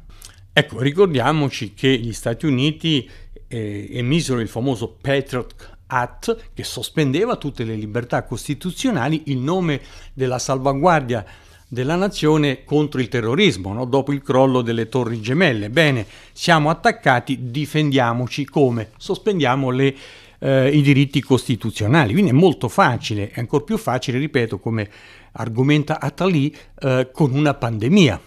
Ecco, 0.50 0.80
ricordiamoci 0.80 1.74
che 1.74 1.94
gli 1.98 2.14
Stati 2.14 2.46
Uniti 2.46 3.08
eh, 3.48 3.88
emisero 3.90 4.40
il 4.40 4.48
famoso 4.48 4.96
Patriot 4.98 5.54
Act 5.86 6.52
che 6.54 6.64
sospendeva 6.64 7.36
tutte 7.36 7.64
le 7.64 7.74
libertà 7.74 8.24
costituzionali 8.24 9.24
in 9.26 9.44
nome 9.44 9.82
della 10.14 10.38
salvaguardia 10.38 11.24
della 11.72 11.96
nazione 11.96 12.64
contro 12.64 13.00
il 13.00 13.08
terrorismo, 13.08 13.72
no? 13.72 13.86
dopo 13.86 14.12
il 14.12 14.20
crollo 14.20 14.60
delle 14.60 14.90
torri 14.90 15.22
gemelle. 15.22 15.70
Bene, 15.70 16.04
siamo 16.32 16.68
attaccati, 16.68 17.50
difendiamoci 17.50 18.44
come? 18.44 18.90
Sospendiamo 18.98 19.70
le, 19.70 19.96
eh, 20.38 20.68
i 20.68 20.82
diritti 20.82 21.22
costituzionali. 21.22 22.12
Quindi 22.12 22.30
è 22.30 22.34
molto 22.34 22.68
facile, 22.68 23.30
è 23.30 23.40
ancora 23.40 23.64
più 23.64 23.78
facile, 23.78 24.18
ripeto, 24.18 24.58
come 24.58 24.86
argomenta 25.32 25.98
Attali, 25.98 26.54
eh, 26.78 27.08
con 27.10 27.32
una 27.32 27.54
pandemia 27.54 28.20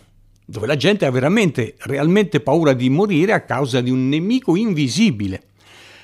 dove 0.48 0.66
la 0.66 0.76
gente 0.76 1.06
ha 1.06 1.12
veramente, 1.12 1.76
realmente 1.82 2.40
paura 2.40 2.74
di 2.74 2.90
morire 2.90 3.34
a 3.34 3.42
causa 3.42 3.80
di 3.80 3.92
un 3.92 4.10
nemico 4.10 4.56
invisibile. 4.56 5.44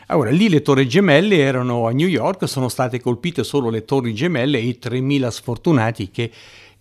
Ora, 0.09 0.29
lì 0.29 0.47
le 0.47 0.61
torri 0.61 0.87
gemelle 0.87 1.37
erano 1.37 1.87
a 1.87 1.91
New 1.91 2.07
York, 2.07 2.47
sono 2.47 2.69
state 2.69 2.99
colpite 2.99 3.43
solo 3.43 3.71
le 3.71 3.83
torri 3.83 4.13
gemelle 4.13 4.59
e 4.59 4.63
i 4.63 4.79
3.000 4.79 5.27
sfortunati 5.29 6.11
che 6.11 6.31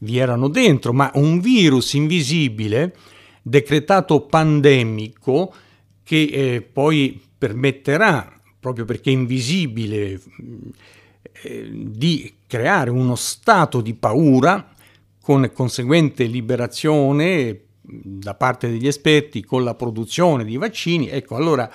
vi 0.02 0.19
erano 0.19 0.49
dentro, 0.49 0.92
ma 0.92 1.11
un 1.14 1.40
virus 1.40 1.95
invisibile, 1.95 2.95
decretato 3.42 4.21
pandemico, 4.23 5.52
che 6.02 6.23
eh, 6.23 6.62
poi 6.62 7.21
permetterà, 7.37 8.40
proprio 8.59 8.85
perché 8.85 9.11
invisibile, 9.11 10.21
eh, 11.42 11.71
di 11.73 12.35
creare 12.47 12.90
uno 12.90 13.14
stato 13.14 13.80
di 13.80 13.95
paura 13.95 14.75
con 15.21 15.50
conseguente 15.52 16.25
liberazione 16.25 17.61
da 17.80 18.35
parte 18.35 18.69
degli 18.69 18.87
esperti 18.87 19.42
con 19.45 19.64
la 19.64 19.75
produzione 19.75 20.45
di 20.45 20.57
vaccini, 20.57 21.09
ecco 21.09 21.37
allora 21.37 21.71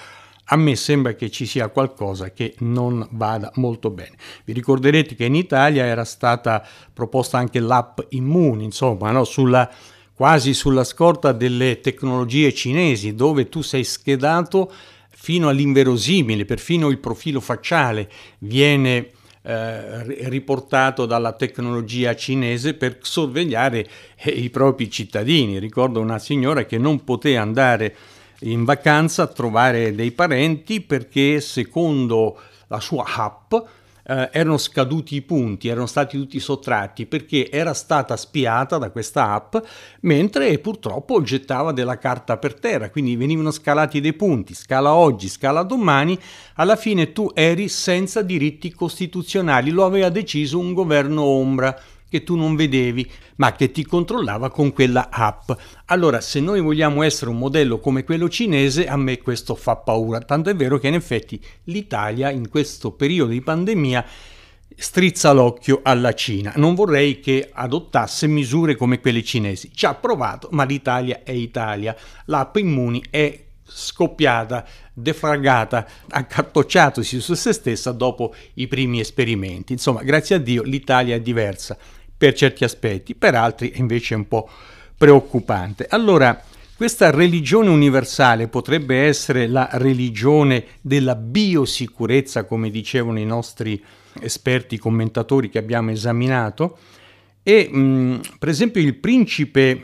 a 0.45 0.55
me 0.55 0.75
sembra 0.75 1.13
che 1.13 1.31
ci 1.31 1.45
sia 1.45 1.69
qualcosa 1.69 2.31
che 2.31 2.53
non 2.59 3.07
vada 3.11 3.51
molto 3.55 3.89
bene. 3.89 4.15
Vi 4.43 4.53
ricorderete 4.53 5.15
che 5.15 5.25
in 5.25 5.35
Italia 5.35 5.85
era 5.85 6.03
stata 6.03 6.65
proposta 6.93 7.37
anche 7.37 7.59
l'app 7.59 7.99
Immuni, 8.09 8.63
insomma, 8.63 9.11
no? 9.11 9.23
sulla, 9.23 9.69
quasi 10.13 10.53
sulla 10.53 10.83
scorta 10.83 11.31
delle 11.31 11.79
tecnologie 11.79 12.53
cinesi, 12.53 13.15
dove 13.15 13.49
tu 13.49 13.61
sei 13.61 13.83
schedato 13.83 14.71
fino 15.09 15.49
all'inverosimile, 15.49 16.45
perfino 16.45 16.89
il 16.89 16.99
profilo 16.99 17.39
facciale 17.39 18.07
viene 18.39 19.09
eh, 19.41 20.27
riportato 20.29 21.05
dalla 21.05 21.33
tecnologia 21.33 22.15
cinese 22.15 22.75
per 22.75 22.99
sorvegliare 23.01 23.87
eh, 24.17 24.29
i 24.29 24.49
propri 24.49 24.89
cittadini. 24.89 25.57
Ricordo 25.57 25.99
una 25.99 26.19
signora 26.19 26.65
che 26.65 26.77
non 26.77 27.03
poteva 27.03 27.41
andare 27.41 27.95
in 28.41 28.63
vacanza 28.63 29.23
a 29.23 29.27
trovare 29.27 29.95
dei 29.95 30.11
parenti 30.11 30.81
perché 30.81 31.39
secondo 31.41 32.39
la 32.67 32.79
sua 32.79 33.05
app 33.15 33.53
eh, 34.07 34.29
erano 34.31 34.57
scaduti 34.57 35.15
i 35.15 35.21
punti, 35.21 35.67
erano 35.67 35.87
stati 35.87 36.17
tutti 36.17 36.39
sottratti 36.39 37.05
perché 37.05 37.49
era 37.49 37.73
stata 37.73 38.15
spiata 38.15 38.77
da 38.77 38.91
questa 38.91 39.33
app 39.33 39.55
mentre 40.01 40.57
purtroppo 40.59 41.21
gettava 41.21 41.71
della 41.71 41.97
carta 41.97 42.37
per 42.37 42.59
terra, 42.59 42.89
quindi 42.89 43.15
venivano 43.15 43.51
scalati 43.51 44.01
dei 44.01 44.13
punti, 44.13 44.53
scala 44.53 44.93
oggi, 44.93 45.27
scala 45.27 45.63
domani, 45.63 46.17
alla 46.55 46.75
fine 46.75 47.11
tu 47.11 47.31
eri 47.33 47.67
senza 47.67 48.21
diritti 48.21 48.71
costituzionali, 48.71 49.71
lo 49.71 49.85
aveva 49.85 50.09
deciso 50.09 50.59
un 50.59 50.73
governo 50.73 51.23
ombra 51.23 51.77
che 52.15 52.23
tu 52.23 52.35
non 52.35 52.55
vedevi, 52.55 53.09
ma 53.37 53.51
che 53.51 53.71
ti 53.71 53.85
controllava 53.85 54.49
con 54.49 54.71
quella 54.71 55.09
app. 55.11 55.51
Allora, 55.87 56.21
se 56.21 56.39
noi 56.39 56.61
vogliamo 56.61 57.03
essere 57.03 57.29
un 57.29 57.37
modello 57.37 57.79
come 57.79 58.05
quello 58.05 58.29
cinese, 58.29 58.87
a 58.87 58.95
me 58.95 59.17
questo 59.17 59.55
fa 59.55 59.75
paura, 59.75 60.19
tanto 60.19 60.49
è 60.49 60.55
vero 60.55 60.77
che 60.77 60.87
in 60.87 60.93
effetti 60.93 61.41
l'Italia 61.65 62.31
in 62.31 62.47
questo 62.49 62.91
periodo 62.91 63.31
di 63.31 63.41
pandemia 63.41 64.05
strizza 64.77 65.33
l'occhio 65.33 65.81
alla 65.83 66.13
Cina. 66.13 66.53
Non 66.55 66.73
vorrei 66.73 67.19
che 67.19 67.49
adottasse 67.51 68.27
misure 68.27 68.75
come 68.75 69.01
quelle 69.01 69.23
cinesi. 69.23 69.71
Ci 69.73 69.85
ha 69.85 69.93
provato, 69.93 70.47
ma 70.51 70.63
l'Italia 70.63 71.23
è 71.23 71.31
Italia. 71.31 71.95
L'app 72.25 72.55
Immuni 72.55 73.03
è 73.09 73.43
scoppiata, 73.67 74.65
defragata, 74.93 75.87
accartocciatosi 76.07 77.19
su 77.19 77.33
se 77.33 77.51
stessa 77.51 77.91
dopo 77.91 78.33
i 78.55 78.67
primi 78.67 78.99
esperimenti. 78.99 79.73
Insomma, 79.73 80.03
grazie 80.03 80.35
a 80.35 80.39
Dio 80.39 80.61
l'Italia 80.63 81.15
è 81.15 81.21
diversa 81.21 81.77
per 82.17 82.33
certi 82.33 82.63
aspetti, 82.63 83.15
per 83.15 83.35
altri 83.35 83.73
invece 83.75 84.13
è 84.13 84.17
un 84.17 84.27
po' 84.27 84.49
preoccupante. 84.97 85.85
Allora, 85.89 86.41
questa 86.75 87.09
religione 87.09 87.69
universale 87.69 88.47
potrebbe 88.47 89.03
essere 89.03 89.47
la 89.47 89.69
religione 89.73 90.65
della 90.81 91.15
biosicurezza, 91.15 92.45
come 92.45 92.69
dicevano 92.69 93.19
i 93.19 93.25
nostri 93.25 93.81
esperti 94.21 94.77
commentatori 94.77 95.49
che 95.49 95.57
abbiamo 95.57 95.91
esaminato, 95.91 96.77
e 97.43 97.69
mh, 97.69 98.21
per 98.39 98.49
esempio 98.49 98.81
il 98.81 98.95
principe 98.95 99.83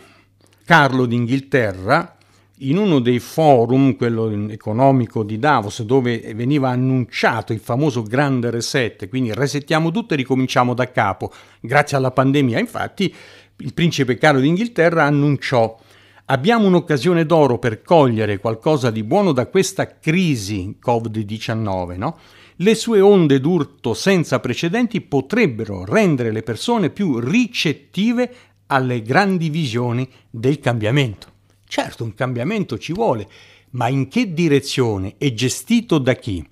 Carlo 0.66 1.06
d'Inghilterra 1.06 2.18
in 2.64 2.78
uno 2.78 3.00
dei 3.00 3.20
forum, 3.20 3.96
quello 3.96 4.30
economico 4.50 5.24
di 5.24 5.40
Davos, 5.40 5.82
dove 5.84 6.34
veniva 6.36 6.70
annunciato 6.70 7.54
il 7.54 7.60
famoso 7.60 8.04
grande 8.04 8.50
reset, 8.50 9.08
quindi 9.10 9.34
resettiamo 9.34 9.92
tutto 9.92 10.14
e 10.14 10.18
ricominciamo 10.18 10.74
da 10.74 10.92
capo, 10.92 11.32
grazie 11.60 11.98
alla 11.98 12.12
pandemia, 12.12 12.60
infatti 12.60 13.14
il 13.58 13.74
principe 13.74 14.18
Carlo 14.18 14.40
d'Inghilterra 14.40 15.04
annunciò 15.04 15.78
abbiamo 16.26 16.68
un'occasione 16.68 17.26
d'oro 17.26 17.58
per 17.58 17.82
cogliere 17.82 18.38
qualcosa 18.40 18.92
di 18.92 19.04
buono 19.04 19.32
da 19.32 19.48
questa 19.48 19.98
crisi 20.00 20.78
Covid-19, 20.84 21.98
no? 21.98 22.18
Le 22.58 22.76
sue 22.76 23.02
onde 23.02 23.40
d'urto 23.40 23.96
senza 23.96 24.40
precedenti 24.40 25.02
potrebbero 25.02 25.84
rendere 25.84 26.32
le 26.32 26.44
persone 26.44 26.92
più 26.92 27.18
ricettive 27.18 28.34
alle 28.68 29.02
grandi 29.02 29.50
visioni 29.50 30.08
del 30.30 30.60
cambiamento. 30.60 31.31
Certo, 31.72 32.04
un 32.04 32.14
cambiamento 32.14 32.78
ci 32.78 32.92
vuole, 32.92 33.26
ma 33.70 33.88
in 33.88 34.10
che 34.10 34.34
direzione 34.34 35.16
e 35.18 35.34
gestito 35.34 36.00
da 36.00 36.16
chi? 36.16 36.46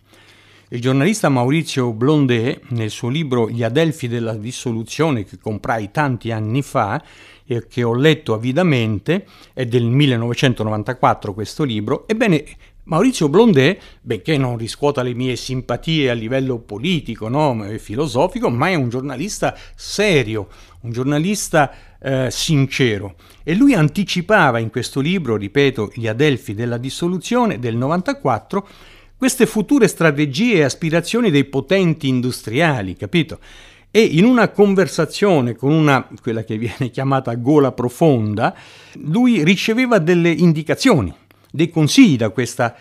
Il 0.70 0.80
giornalista 0.80 1.28
Maurizio 1.28 1.92
Blondet, 1.92 2.70
nel 2.70 2.90
suo 2.90 3.10
libro 3.10 3.50
Gli 3.50 3.62
Adelfi 3.62 4.08
della 4.08 4.36
dissoluzione, 4.36 5.26
che 5.26 5.38
comprai 5.38 5.92
tanti 5.92 6.32
anni 6.32 6.62
fa 6.62 7.04
e 7.46 7.68
che 7.68 7.84
ho 7.84 7.96
letto 7.96 8.34
avidamente, 8.34 9.26
è 9.52 9.66
del 9.66 9.84
1994 9.84 11.34
questo 11.34 11.66
libro, 11.66 12.08
ebbene 12.08 12.46
Maurizio 12.90 13.30
Blondet, 13.30 13.80
benché 14.02 14.36
non 14.36 14.58
riscuota 14.58 15.04
le 15.04 15.14
mie 15.14 15.36
simpatie 15.36 16.10
a 16.10 16.14
livello 16.14 16.58
politico 16.58 17.28
no, 17.28 17.64
e 17.64 17.78
filosofico, 17.78 18.50
ma 18.50 18.70
è 18.70 18.74
un 18.74 18.90
giornalista 18.90 19.56
serio, 19.76 20.48
un 20.82 20.92
giornalista 20.92 21.72
eh, 22.02 22.30
sincero. 22.32 23.14
E 23.44 23.54
lui 23.54 23.76
anticipava 23.76 24.58
in 24.58 24.72
questo 24.72 25.02
libro, 25.02 25.38
ripeto, 25.38 25.92
Gli 25.94 26.08
Adelfi 26.08 26.56
della 26.56 26.80
dissoluzione 26.80 27.60
del 27.60 27.76
94, 27.76 28.68
queste 29.16 29.46
future 29.46 29.88
strategie 29.88 30.56
e 30.56 30.64
aspirazioni 30.64 31.30
dei 31.30 31.46
potenti 31.46 32.08
industriali, 32.08 32.96
capito? 32.96 33.38
E 33.92 34.02
in 34.02 34.26
una 34.26 34.50
conversazione 34.50 35.56
con 35.56 35.72
una, 35.72 36.08
quella 36.24 36.44
che 36.44 36.58
viene 36.58 36.90
chiamata 36.92 37.36
gola 37.36 37.72
profonda, 37.72 38.56
lui 38.94 39.44
riceveva 39.44 40.00
delle 40.00 40.32
indicazioni, 40.32 41.14
dei 41.52 41.70
consigli 41.70 42.18
da 42.18 42.30
questa 42.30 42.76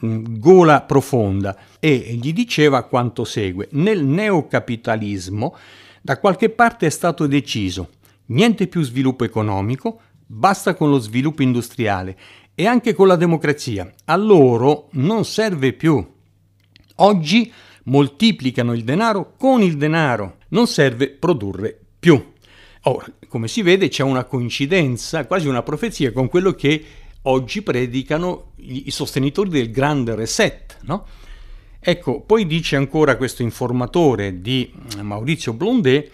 gola 0.00 0.82
profonda 0.82 1.56
e 1.78 2.18
gli 2.20 2.32
diceva 2.32 2.84
quanto 2.84 3.24
segue. 3.24 3.68
Nel 3.72 4.04
neocapitalismo 4.04 5.56
da 6.02 6.18
qualche 6.18 6.50
parte 6.50 6.86
è 6.86 6.90
stato 6.90 7.26
deciso 7.26 7.88
niente 8.26 8.66
più 8.66 8.82
sviluppo 8.82 9.24
economico, 9.24 10.00
basta 10.26 10.74
con 10.74 10.90
lo 10.90 10.98
sviluppo 10.98 11.42
industriale 11.42 12.16
e 12.54 12.66
anche 12.66 12.94
con 12.94 13.06
la 13.06 13.16
democrazia. 13.16 13.92
A 14.04 14.16
loro 14.16 14.88
non 14.92 15.24
serve 15.24 15.72
più. 15.72 16.04
Oggi 16.96 17.52
moltiplicano 17.84 18.72
il 18.72 18.84
denaro 18.84 19.34
con 19.36 19.62
il 19.62 19.76
denaro, 19.76 20.38
non 20.48 20.66
serve 20.66 21.10
produrre 21.10 21.78
più. 21.98 22.32
Ora, 22.82 23.06
come 23.28 23.48
si 23.48 23.62
vede 23.62 23.88
c'è 23.88 24.02
una 24.02 24.24
coincidenza, 24.24 25.26
quasi 25.26 25.48
una 25.48 25.62
profezia 25.62 26.12
con 26.12 26.28
quello 26.28 26.52
che 26.52 26.84
oggi 27.24 27.62
predicano 27.62 28.52
i 28.56 28.90
sostenitori 28.90 29.50
del 29.50 29.70
grande 29.70 30.14
reset, 30.14 30.78
no? 30.82 31.06
Ecco, 31.78 32.20
poi 32.20 32.46
dice 32.46 32.76
ancora 32.76 33.16
questo 33.16 33.42
informatore 33.42 34.40
di 34.40 34.72
Maurizio 35.02 35.52
Blondet, 35.52 36.10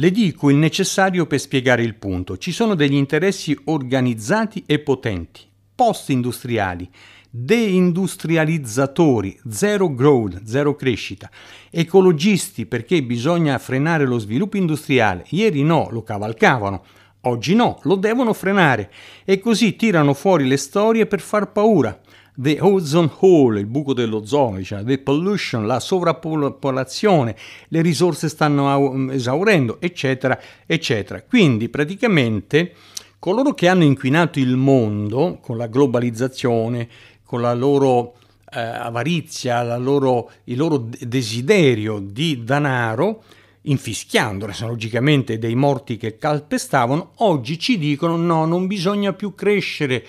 Le 0.00 0.10
dico 0.10 0.48
il 0.48 0.56
necessario 0.56 1.26
per 1.26 1.38
spiegare 1.40 1.82
il 1.82 1.94
punto. 1.94 2.38
Ci 2.38 2.52
sono 2.52 2.74
degli 2.74 2.94
interessi 2.94 3.54
organizzati 3.64 4.62
e 4.64 4.78
potenti, 4.78 5.42
post-industriali, 5.74 6.88
deindustrializzatori, 7.28 9.38
zero 9.46 9.92
growth, 9.92 10.42
zero 10.44 10.74
crescita, 10.74 11.30
ecologisti 11.68 12.64
perché 12.64 13.02
bisogna 13.02 13.58
frenare 13.58 14.06
lo 14.06 14.18
sviluppo 14.18 14.56
industriale. 14.56 15.26
Ieri 15.30 15.62
no, 15.62 15.88
lo 15.90 16.02
cavalcavano. 16.02 16.82
Oggi 17.22 17.54
no, 17.54 17.78
lo 17.82 17.96
devono 17.96 18.32
frenare 18.32 18.90
e 19.26 19.40
così 19.40 19.76
tirano 19.76 20.14
fuori 20.14 20.46
le 20.46 20.56
storie 20.56 21.06
per 21.06 21.20
far 21.20 21.52
paura. 21.52 22.00
The 22.34 22.58
ozone 22.60 23.10
hole, 23.18 23.60
il 23.60 23.66
buco 23.66 23.92
dell'ozono, 23.92 24.62
cioè 24.62 24.82
the 24.82 24.98
pollution, 24.98 25.66
la 25.66 25.80
sovrappopolazione, 25.80 27.36
le 27.68 27.82
risorse 27.82 28.30
stanno 28.30 29.10
esaurendo, 29.12 29.78
eccetera, 29.80 30.40
eccetera. 30.64 31.22
Quindi 31.22 31.68
praticamente 31.68 32.72
coloro 33.18 33.52
che 33.52 33.68
hanno 33.68 33.84
inquinato 33.84 34.38
il 34.38 34.56
mondo 34.56 35.38
con 35.42 35.58
la 35.58 35.66
globalizzazione, 35.66 36.88
con 37.22 37.42
la 37.42 37.52
loro 37.52 38.14
eh, 38.50 38.60
avarizia, 38.60 39.76
loro, 39.76 40.30
il 40.44 40.56
loro 40.56 40.88
desiderio 41.00 41.98
di 41.98 42.42
danaro, 42.42 43.22
infischiandone, 43.62 44.52
sono 44.52 44.70
logicamente 44.70 45.38
dei 45.38 45.54
morti 45.54 45.96
che 45.96 46.16
calpestavano, 46.16 47.12
oggi 47.16 47.58
ci 47.58 47.78
dicono 47.78 48.16
no, 48.16 48.46
non 48.46 48.66
bisogna 48.66 49.12
più 49.12 49.34
crescere 49.34 50.04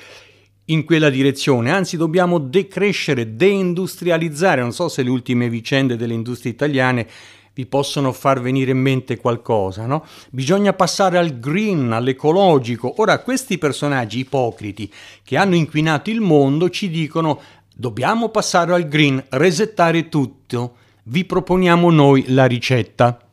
in 0.65 0.85
quella 0.85 1.09
direzione, 1.09 1.71
anzi 1.71 1.97
dobbiamo 1.97 2.37
decrescere, 2.37 3.35
deindustrializzare. 3.35 4.61
Non 4.61 4.71
so 4.71 4.87
se 4.87 5.03
le 5.03 5.09
ultime 5.09 5.49
vicende 5.49 5.97
delle 5.97 6.13
industrie 6.13 6.51
italiane 6.51 7.07
vi 7.53 7.65
possono 7.65 8.13
far 8.13 8.39
venire 8.39 8.71
in 8.71 8.77
mente 8.77 9.17
qualcosa, 9.17 9.85
no? 9.85 10.05
Bisogna 10.29 10.71
passare 10.71 11.17
al 11.17 11.39
green, 11.39 11.91
all'ecologico. 11.91 13.01
Ora, 13.01 13.19
questi 13.19 13.57
personaggi 13.57 14.19
ipocriti 14.19 14.91
che 15.23 15.35
hanno 15.35 15.55
inquinato 15.55 16.09
il 16.09 16.21
mondo 16.21 16.69
ci 16.69 16.89
dicono 16.89 17.41
dobbiamo 17.75 18.29
passare 18.29 18.73
al 18.73 18.87
green, 18.87 19.21
resettare 19.29 20.07
tutto. 20.07 20.75
Vi 21.03 21.25
proponiamo 21.25 21.89
noi 21.91 22.25
la 22.27 22.45
ricetta. 22.45 23.30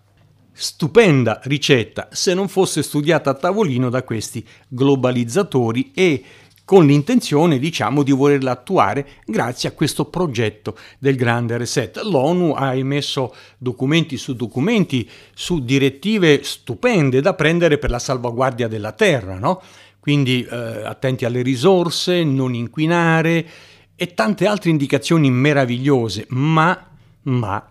Stupenda 0.61 1.39
ricetta 1.45 2.09
se 2.11 2.35
non 2.35 2.49
fosse 2.49 2.83
studiata 2.83 3.31
a 3.31 3.35
tavolino 3.35 3.89
da 3.91 4.03
questi 4.03 4.45
globalizzatori 4.67 5.93
e 5.95 6.25
con 6.65 6.85
l'intenzione, 6.85 7.61
diciamo, 7.61 8.03
di 8.03 8.11
volerla 8.11 8.51
attuare 8.51 9.07
grazie 9.25 9.69
a 9.69 9.73
questo 9.73 10.07
progetto 10.07 10.77
del 10.99 11.15
grande 11.15 11.57
reset. 11.59 12.03
L'ONU 12.03 12.55
ha 12.57 12.75
emesso 12.75 13.33
documenti 13.57 14.17
su 14.17 14.35
documenti 14.35 15.09
su 15.33 15.65
direttive 15.65 16.43
stupende 16.43 17.21
da 17.21 17.35
prendere 17.35 17.79
per 17.79 17.91
la 17.91 18.01
salvaguardia 18.01 18.67
della 18.67 18.91
terra, 18.91 19.39
no? 19.39 19.63
Quindi 20.01 20.43
eh, 20.43 20.57
attenti 20.57 21.25
alle 21.25 21.43
risorse, 21.43 22.25
non 22.25 22.53
inquinare 22.53 23.47
e 23.95 24.13
tante 24.13 24.45
altre 24.49 24.71
indicazioni 24.71 25.31
meravigliose, 25.31 26.27
ma, 26.31 26.85
ma 27.23 27.69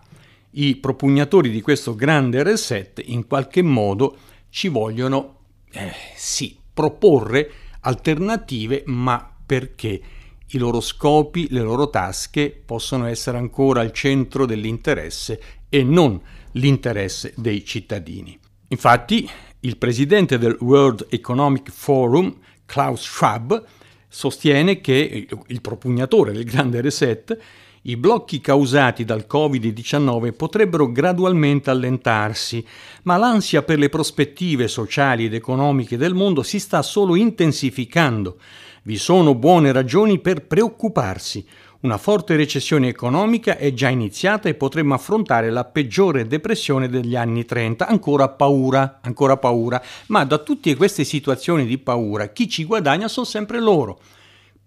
i 0.52 0.76
propugnatori 0.76 1.50
di 1.50 1.60
questo 1.60 1.94
grande 1.94 2.42
reset 2.42 3.02
in 3.04 3.26
qualche 3.26 3.62
modo 3.62 4.16
ci 4.50 4.68
vogliono, 4.68 5.36
eh, 5.72 5.92
sì, 6.16 6.56
proporre 6.72 7.50
alternative, 7.80 8.82
ma 8.86 9.34
perché 9.44 10.00
i 10.46 10.58
loro 10.58 10.80
scopi, 10.80 11.48
le 11.50 11.60
loro 11.60 11.90
tasche 11.90 12.50
possono 12.64 13.06
essere 13.06 13.36
ancora 13.36 13.80
al 13.80 13.92
centro 13.92 14.46
dell'interesse 14.46 15.40
e 15.68 15.82
non 15.82 16.20
l'interesse 16.52 17.34
dei 17.36 17.64
cittadini. 17.64 18.38
Infatti, 18.68 19.28
il 19.60 19.76
presidente 19.76 20.38
del 20.38 20.56
World 20.60 21.06
Economic 21.10 21.70
Forum, 21.70 22.34
Klaus 22.64 23.02
Schwab, 23.02 23.62
sostiene 24.08 24.80
che 24.80 25.28
il 25.46 25.60
propugnatore 25.60 26.32
del 26.32 26.44
grande 26.44 26.80
reset 26.80 27.38
i 27.88 27.96
blocchi 27.96 28.42
causati 28.42 29.04
dal 29.06 29.24
Covid-19 29.26 30.34
potrebbero 30.34 30.92
gradualmente 30.92 31.70
allentarsi, 31.70 32.64
ma 33.04 33.16
l'ansia 33.16 33.62
per 33.62 33.78
le 33.78 33.88
prospettive 33.88 34.68
sociali 34.68 35.24
ed 35.24 35.32
economiche 35.32 35.96
del 35.96 36.12
mondo 36.12 36.42
si 36.42 36.58
sta 36.58 36.82
solo 36.82 37.14
intensificando. 37.14 38.36
Vi 38.82 38.98
sono 38.98 39.34
buone 39.34 39.72
ragioni 39.72 40.18
per 40.18 40.46
preoccuparsi. 40.46 41.46
Una 41.80 41.96
forte 41.96 42.36
recessione 42.36 42.88
economica 42.88 43.56
è 43.56 43.72
già 43.72 43.88
iniziata 43.88 44.50
e 44.50 44.54
potremmo 44.54 44.92
affrontare 44.92 45.48
la 45.48 45.64
peggiore 45.64 46.26
depressione 46.26 46.90
degli 46.90 47.16
anni 47.16 47.46
30. 47.46 47.86
Ancora 47.86 48.28
paura, 48.28 48.98
ancora 49.00 49.38
paura. 49.38 49.82
Ma 50.08 50.24
da 50.24 50.36
tutte 50.38 50.76
queste 50.76 51.04
situazioni 51.04 51.64
di 51.64 51.78
paura, 51.78 52.28
chi 52.28 52.50
ci 52.50 52.64
guadagna 52.64 53.08
sono 53.08 53.24
sempre 53.24 53.60
loro 53.60 53.98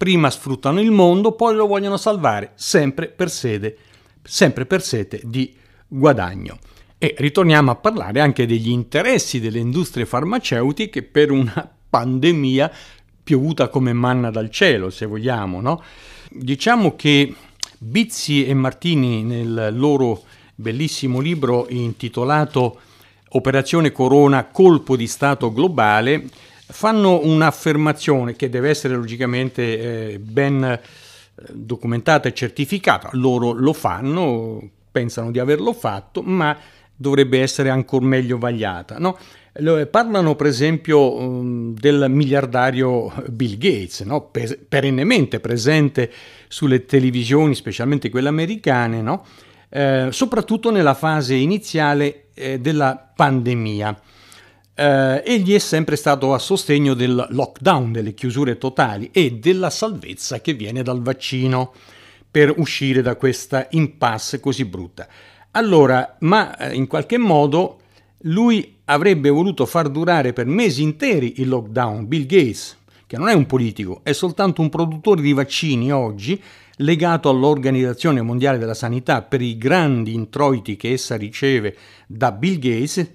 prima 0.01 0.31
sfruttano 0.31 0.81
il 0.81 0.89
mondo, 0.89 1.33
poi 1.33 1.53
lo 1.53 1.67
vogliono 1.67 1.95
salvare, 1.95 2.53
sempre 2.55 3.05
per 3.05 3.29
sede, 3.29 3.77
sempre 4.23 4.65
per 4.65 4.81
sete 4.81 5.21
di 5.23 5.53
guadagno. 5.87 6.57
E 6.97 7.13
ritorniamo 7.19 7.69
a 7.69 7.75
parlare 7.75 8.19
anche 8.19 8.47
degli 8.47 8.71
interessi 8.71 9.39
delle 9.39 9.59
industrie 9.59 10.07
farmaceutiche 10.07 11.03
per 11.03 11.29
una 11.29 11.69
pandemia 11.87 12.71
piovuta 13.23 13.67
come 13.67 13.93
manna 13.93 14.31
dal 14.31 14.49
cielo, 14.49 14.89
se 14.89 15.05
vogliamo, 15.05 15.61
no? 15.61 15.83
Diciamo 16.31 16.95
che 16.95 17.35
Bizzi 17.77 18.47
e 18.47 18.55
Martini 18.55 19.21
nel 19.21 19.69
loro 19.73 20.23
bellissimo 20.55 21.19
libro 21.19 21.67
intitolato 21.69 22.79
Operazione 23.33 23.91
Corona, 23.91 24.45
colpo 24.45 24.95
di 24.95 25.05
Stato 25.05 25.53
globale, 25.53 26.27
fanno 26.71 27.19
un'affermazione 27.23 28.35
che 28.35 28.49
deve 28.49 28.69
essere 28.69 28.95
logicamente 28.95 30.13
eh, 30.13 30.19
ben 30.19 30.63
eh, 30.63 30.79
documentata 31.51 32.27
e 32.27 32.33
certificata. 32.33 33.09
Loro 33.13 33.51
lo 33.51 33.73
fanno, 33.73 34.69
pensano 34.91 35.31
di 35.31 35.39
averlo 35.39 35.73
fatto, 35.73 36.21
ma 36.21 36.57
dovrebbe 36.95 37.41
essere 37.41 37.69
ancora 37.69 38.05
meglio 38.05 38.37
vagliata. 38.37 38.97
No? 38.99 39.17
Parlano 39.89 40.35
per 40.35 40.47
esempio 40.47 41.13
um, 41.13 41.73
del 41.73 42.05
miliardario 42.09 43.11
Bill 43.27 43.57
Gates, 43.57 44.01
no? 44.01 44.31
perennemente 44.69 45.39
presente 45.39 46.09
sulle 46.47 46.85
televisioni, 46.85 47.53
specialmente 47.53 48.09
quelle 48.09 48.29
americane, 48.29 49.01
no? 49.01 49.25
eh, 49.69 50.07
soprattutto 50.11 50.71
nella 50.71 50.93
fase 50.93 51.35
iniziale 51.35 52.27
eh, 52.33 52.59
della 52.59 53.11
pandemia 53.13 53.99
eh, 54.81 55.21
egli 55.23 55.53
è 55.53 55.59
sempre 55.59 55.95
stato 55.95 56.33
a 56.33 56.39
sostegno 56.39 56.95
del 56.95 57.27
lockdown, 57.29 57.91
delle 57.91 58.15
chiusure 58.15 58.57
totali 58.57 59.09
e 59.13 59.33
della 59.33 59.69
salvezza 59.69 60.41
che 60.41 60.53
viene 60.53 60.81
dal 60.81 61.03
vaccino 61.03 61.71
per 62.29 62.51
uscire 62.57 63.03
da 63.03 63.15
questa 63.15 63.67
impasse 63.71 64.39
così 64.39 64.65
brutta. 64.65 65.07
Allora, 65.51 66.15
ma 66.21 66.57
eh, 66.57 66.73
in 66.73 66.87
qualche 66.87 67.19
modo 67.19 67.79
lui 68.25 68.77
avrebbe 68.85 69.29
voluto 69.29 69.67
far 69.67 69.87
durare 69.89 70.33
per 70.33 70.47
mesi 70.47 70.81
interi 70.81 71.41
il 71.41 71.49
lockdown, 71.49 72.07
Bill 72.07 72.25
Gates, 72.25 72.77
che 73.05 73.17
non 73.17 73.27
è 73.27 73.33
un 73.33 73.45
politico, 73.45 73.99
è 74.01 74.13
soltanto 74.13 74.61
un 74.61 74.69
produttore 74.69 75.21
di 75.21 75.33
vaccini 75.33 75.91
oggi, 75.91 76.41
legato 76.77 77.29
all'Organizzazione 77.29 78.21
Mondiale 78.21 78.57
della 78.57 78.73
Sanità 78.73 79.21
per 79.21 79.41
i 79.41 79.57
grandi 79.57 80.15
introiti 80.15 80.75
che 80.75 80.93
essa 80.93 81.17
riceve 81.17 81.75
da 82.07 82.31
Bill 82.31 82.57
Gates 82.57 83.11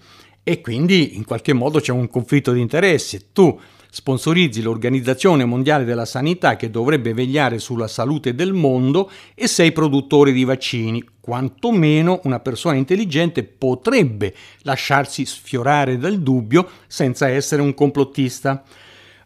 e 0.48 0.60
quindi 0.60 1.16
in 1.16 1.24
qualche 1.24 1.52
modo 1.52 1.80
c'è 1.80 1.90
un 1.90 2.08
conflitto 2.08 2.52
di 2.52 2.60
interessi. 2.60 3.32
Tu 3.32 3.58
sponsorizzi 3.90 4.62
l'Organizzazione 4.62 5.44
Mondiale 5.44 5.82
della 5.82 6.04
Sanità 6.04 6.54
che 6.54 6.70
dovrebbe 6.70 7.14
vegliare 7.14 7.58
sulla 7.58 7.88
salute 7.88 8.32
del 8.32 8.52
mondo 8.52 9.10
e 9.34 9.48
sei 9.48 9.72
produttore 9.72 10.30
di 10.30 10.44
vaccini. 10.44 11.04
Quantomeno 11.18 12.20
una 12.22 12.38
persona 12.38 12.76
intelligente 12.76 13.42
potrebbe 13.42 14.32
lasciarsi 14.62 15.26
sfiorare 15.26 15.98
dal 15.98 16.20
dubbio 16.20 16.68
senza 16.86 17.26
essere 17.26 17.60
un 17.60 17.74
complottista. 17.74 18.62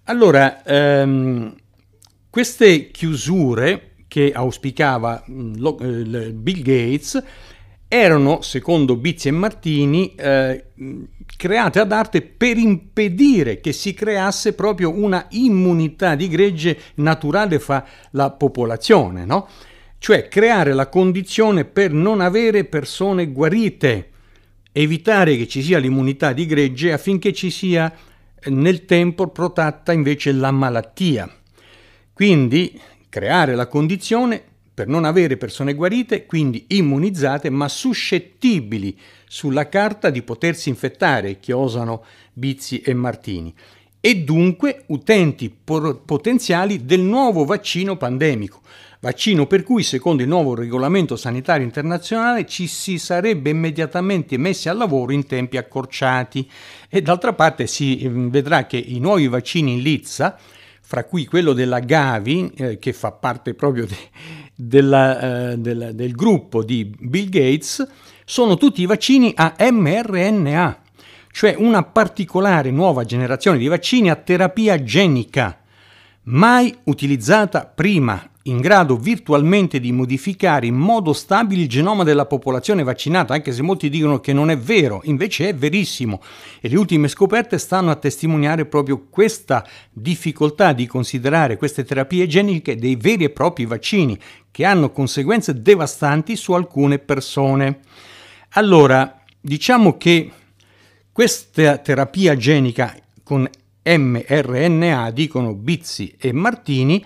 Allora, 0.04 0.64
ehm, 0.64 1.54
queste 2.30 2.90
chiusure 2.90 3.96
che 4.08 4.32
auspicava 4.32 5.22
mm, 5.30 5.66
eh, 5.82 6.32
Bill 6.32 6.62
Gates 6.62 7.22
erano, 7.92 8.40
secondo 8.40 8.94
Bizzi 8.94 9.26
e 9.26 9.32
Martini, 9.32 10.14
eh, 10.14 10.66
create 11.36 11.80
ad 11.80 11.90
arte 11.90 12.22
per 12.22 12.56
impedire 12.56 13.60
che 13.60 13.72
si 13.72 13.94
creasse 13.94 14.52
proprio 14.52 14.96
una 14.96 15.26
immunità 15.30 16.14
di 16.14 16.28
gregge 16.28 16.78
naturale 16.94 17.58
fra 17.58 17.84
la 18.12 18.30
popolazione, 18.30 19.24
no? 19.24 19.48
Cioè 19.98 20.28
creare 20.28 20.72
la 20.72 20.88
condizione 20.88 21.64
per 21.64 21.92
non 21.92 22.20
avere 22.20 22.64
persone 22.64 23.26
guarite, 23.26 24.10
evitare 24.70 25.36
che 25.36 25.48
ci 25.48 25.60
sia 25.60 25.78
l'immunità 25.78 26.32
di 26.32 26.46
gregge 26.46 26.92
affinché 26.92 27.32
ci 27.32 27.50
sia 27.50 27.92
nel 28.44 28.84
tempo 28.84 29.26
protratta 29.30 29.90
invece 29.90 30.30
la 30.30 30.52
malattia. 30.52 31.28
Quindi 32.12 32.80
creare 33.08 33.56
la 33.56 33.66
condizione 33.66 34.44
per 34.80 34.88
non 34.88 35.04
avere 35.04 35.36
persone 35.36 35.74
guarite, 35.74 36.24
quindi 36.24 36.64
immunizzate, 36.68 37.50
ma 37.50 37.68
suscettibili 37.68 38.96
sulla 39.28 39.68
carta 39.68 40.08
di 40.08 40.22
potersi 40.22 40.70
infettare, 40.70 41.38
chiosano 41.38 42.02
Bizzi 42.32 42.80
e 42.80 42.94
Martini, 42.94 43.54
e 44.00 44.16
dunque 44.16 44.84
utenti 44.86 45.54
potenziali 45.62 46.86
del 46.86 47.00
nuovo 47.00 47.44
vaccino 47.44 47.98
pandemico. 47.98 48.62
Vaccino 49.00 49.46
per 49.46 49.64
cui, 49.64 49.82
secondo 49.82 50.22
il 50.22 50.28
nuovo 50.28 50.54
regolamento 50.54 51.14
sanitario 51.14 51.66
internazionale, 51.66 52.46
ci 52.46 52.66
si 52.66 52.96
sarebbe 52.96 53.50
immediatamente 53.50 54.38
messi 54.38 54.70
al 54.70 54.78
lavoro 54.78 55.12
in 55.12 55.26
tempi 55.26 55.58
accorciati. 55.58 56.50
E 56.88 57.02
d'altra 57.02 57.34
parte 57.34 57.66
si 57.66 58.00
mm, 58.08 58.28
vedrà 58.28 58.64
che 58.64 58.78
i 58.78 58.98
nuovi 58.98 59.28
vaccini 59.28 59.74
in 59.74 59.80
Lizza, 59.80 60.38
fra 60.80 61.04
cui 61.04 61.26
quello 61.26 61.52
della 61.52 61.80
Gavi, 61.80 62.50
eh, 62.56 62.78
che 62.78 62.94
fa 62.94 63.12
parte 63.12 63.54
proprio 63.54 63.86
de, 63.86 63.96
della, 64.60 65.50
eh, 65.50 65.58
del, 65.58 65.90
del 65.94 66.12
gruppo 66.12 66.62
di 66.62 66.94
Bill 66.98 67.28
Gates, 67.28 67.86
sono 68.24 68.56
tutti 68.56 68.86
vaccini 68.86 69.32
a 69.34 69.54
mRNA, 69.58 70.82
cioè 71.32 71.54
una 71.58 71.82
particolare 71.82 72.70
nuova 72.70 73.04
generazione 73.04 73.58
di 73.58 73.66
vaccini 73.66 74.10
a 74.10 74.16
terapia 74.16 74.82
genica, 74.82 75.58
mai 76.24 76.76
utilizzata 76.84 77.64
prima 77.66 78.29
in 78.44 78.60
grado 78.60 78.96
virtualmente 78.96 79.78
di 79.80 79.92
modificare 79.92 80.66
in 80.66 80.74
modo 80.74 81.12
stabile 81.12 81.62
il 81.62 81.68
genoma 81.68 82.04
della 82.04 82.24
popolazione 82.24 82.82
vaccinata, 82.82 83.34
anche 83.34 83.52
se 83.52 83.60
molti 83.60 83.90
dicono 83.90 84.20
che 84.20 84.32
non 84.32 84.50
è 84.50 84.56
vero, 84.56 85.02
invece 85.04 85.50
è 85.50 85.54
verissimo 85.54 86.22
e 86.60 86.68
le 86.68 86.78
ultime 86.78 87.08
scoperte 87.08 87.58
stanno 87.58 87.90
a 87.90 87.96
testimoniare 87.96 88.64
proprio 88.64 89.06
questa 89.10 89.66
difficoltà 89.90 90.72
di 90.72 90.86
considerare 90.86 91.58
queste 91.58 91.84
terapie 91.84 92.26
geniche 92.26 92.76
dei 92.76 92.96
veri 92.96 93.24
e 93.24 93.30
propri 93.30 93.66
vaccini 93.66 94.18
che 94.50 94.64
hanno 94.64 94.90
conseguenze 94.90 95.60
devastanti 95.60 96.34
su 96.34 96.52
alcune 96.52 96.98
persone. 96.98 97.80
Allora, 98.50 99.22
diciamo 99.38 99.96
che 99.98 100.30
questa 101.12 101.76
terapia 101.76 102.36
genica 102.36 102.96
con 103.22 103.48
mRNA, 103.82 105.10
dicono 105.10 105.54
Bizzi 105.54 106.14
e 106.18 106.32
Martini, 106.32 107.04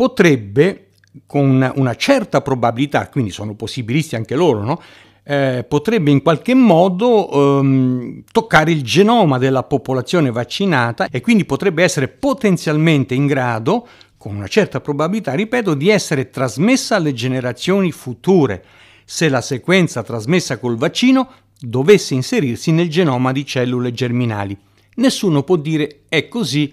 potrebbe 0.00 0.92
con 1.26 1.72
una 1.74 1.94
certa 1.94 2.40
probabilità, 2.40 3.10
quindi 3.10 3.30
sono 3.30 3.54
possibilisti 3.54 4.16
anche 4.16 4.34
loro, 4.34 4.62
no? 4.62 4.80
eh, 5.24 5.62
potrebbe 5.68 6.10
in 6.10 6.22
qualche 6.22 6.54
modo 6.54 7.58
ehm, 7.60 8.22
toccare 8.32 8.70
il 8.70 8.82
genoma 8.82 9.36
della 9.36 9.62
popolazione 9.62 10.30
vaccinata 10.30 11.06
e 11.10 11.20
quindi 11.20 11.44
potrebbe 11.44 11.82
essere 11.82 12.08
potenzialmente 12.08 13.12
in 13.12 13.26
grado, 13.26 13.86
con 14.16 14.34
una 14.34 14.46
certa 14.46 14.80
probabilità, 14.80 15.34
ripeto, 15.34 15.74
di 15.74 15.90
essere 15.90 16.30
trasmessa 16.30 16.96
alle 16.96 17.12
generazioni 17.12 17.92
future 17.92 18.64
se 19.04 19.28
la 19.28 19.42
sequenza 19.42 20.02
trasmessa 20.02 20.56
col 20.56 20.78
vaccino 20.78 21.28
dovesse 21.58 22.14
inserirsi 22.14 22.72
nel 22.72 22.88
genoma 22.88 23.32
di 23.32 23.44
cellule 23.44 23.92
germinali. 23.92 24.56
Nessuno 24.94 25.42
può 25.42 25.56
dire 25.56 26.04
è 26.08 26.26
così 26.26 26.72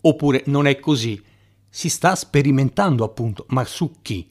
oppure 0.00 0.42
non 0.46 0.66
è 0.66 0.80
così 0.80 1.22
si 1.76 1.88
sta 1.88 2.14
sperimentando 2.14 3.02
appunto, 3.02 3.46
ma 3.48 3.64
su 3.64 3.96
chi? 4.00 4.30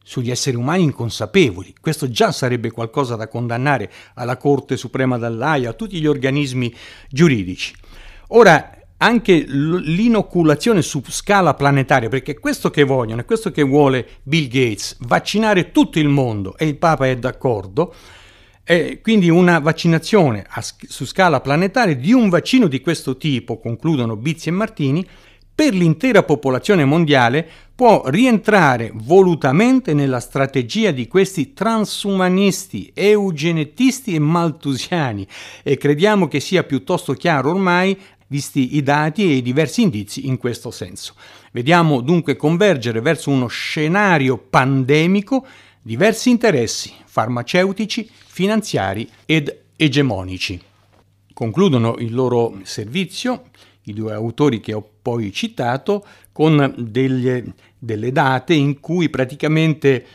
Sugli 0.00 0.30
esseri 0.30 0.54
umani 0.54 0.84
inconsapevoli. 0.84 1.74
Questo 1.80 2.08
già 2.08 2.30
sarebbe 2.30 2.70
qualcosa 2.70 3.16
da 3.16 3.26
condannare 3.26 3.90
alla 4.14 4.36
Corte 4.36 4.76
Suprema 4.76 5.18
dall'AIA, 5.18 5.70
a 5.70 5.72
tutti 5.72 5.98
gli 5.98 6.06
organismi 6.06 6.72
giuridici. 7.10 7.74
Ora, 8.28 8.78
anche 8.98 9.44
l'inoculazione 9.44 10.80
su 10.82 11.02
scala 11.08 11.54
planetaria, 11.54 12.08
perché 12.08 12.30
è 12.30 12.38
questo 12.38 12.70
che 12.70 12.84
vogliono, 12.84 13.22
è 13.22 13.24
questo 13.24 13.50
che 13.50 13.64
vuole 13.64 14.06
Bill 14.22 14.46
Gates, 14.46 14.98
vaccinare 15.00 15.72
tutto 15.72 15.98
il 15.98 16.08
mondo 16.08 16.56
e 16.56 16.68
il 16.68 16.76
Papa 16.76 17.08
è 17.08 17.16
d'accordo, 17.16 17.92
e 18.62 19.00
quindi 19.02 19.28
una 19.28 19.58
vaccinazione 19.58 20.46
a, 20.48 20.62
su 20.62 21.04
scala 21.04 21.40
planetaria 21.40 21.96
di 21.96 22.12
un 22.12 22.28
vaccino 22.28 22.68
di 22.68 22.80
questo 22.80 23.16
tipo, 23.16 23.58
concludono 23.58 24.14
Bizzi 24.14 24.50
e 24.50 24.52
Martini, 24.52 25.04
per 25.58 25.74
l'intera 25.74 26.22
popolazione 26.22 26.84
mondiale 26.84 27.44
può 27.74 28.04
rientrare 28.06 28.92
volutamente 28.94 29.92
nella 29.92 30.20
strategia 30.20 30.92
di 30.92 31.08
questi 31.08 31.52
transumanisti, 31.52 32.92
eugenetisti 32.94 34.14
e 34.14 34.20
maltusiani 34.20 35.26
e 35.64 35.76
crediamo 35.76 36.28
che 36.28 36.38
sia 36.38 36.62
piuttosto 36.62 37.12
chiaro 37.12 37.50
ormai 37.50 37.98
visti 38.28 38.76
i 38.76 38.84
dati 38.84 39.24
e 39.24 39.34
i 39.34 39.42
diversi 39.42 39.82
indizi 39.82 40.28
in 40.28 40.38
questo 40.38 40.70
senso. 40.70 41.16
Vediamo 41.50 42.02
dunque 42.02 42.36
convergere 42.36 43.00
verso 43.00 43.30
uno 43.30 43.48
scenario 43.48 44.38
pandemico 44.38 45.44
diversi 45.82 46.30
interessi 46.30 46.92
farmaceutici, 47.04 48.08
finanziari 48.28 49.10
ed 49.26 49.52
egemonici. 49.74 50.62
Concludono 51.34 51.96
il 51.98 52.14
loro 52.14 52.60
servizio 52.62 53.46
i 53.90 53.94
due 53.94 54.12
autori 54.12 54.60
che 54.60 54.72
ho 54.72 54.86
poi 55.02 55.32
citato, 55.32 56.04
con 56.32 56.74
delle, 56.76 57.54
delle 57.78 58.12
date 58.12 58.54
in 58.54 58.80
cui 58.80 59.08
praticamente 59.08 60.06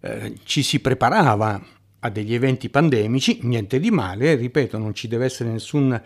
eh, 0.00 0.34
ci 0.44 0.62
si 0.62 0.80
preparava 0.80 1.60
a 2.00 2.10
degli 2.10 2.34
eventi 2.34 2.68
pandemici, 2.68 3.40
niente 3.42 3.80
di 3.80 3.90
male, 3.90 4.34
ripeto, 4.36 4.78
non 4.78 4.94
ci 4.94 5.08
deve 5.08 5.24
essere 5.24 5.50
nessun 5.50 6.00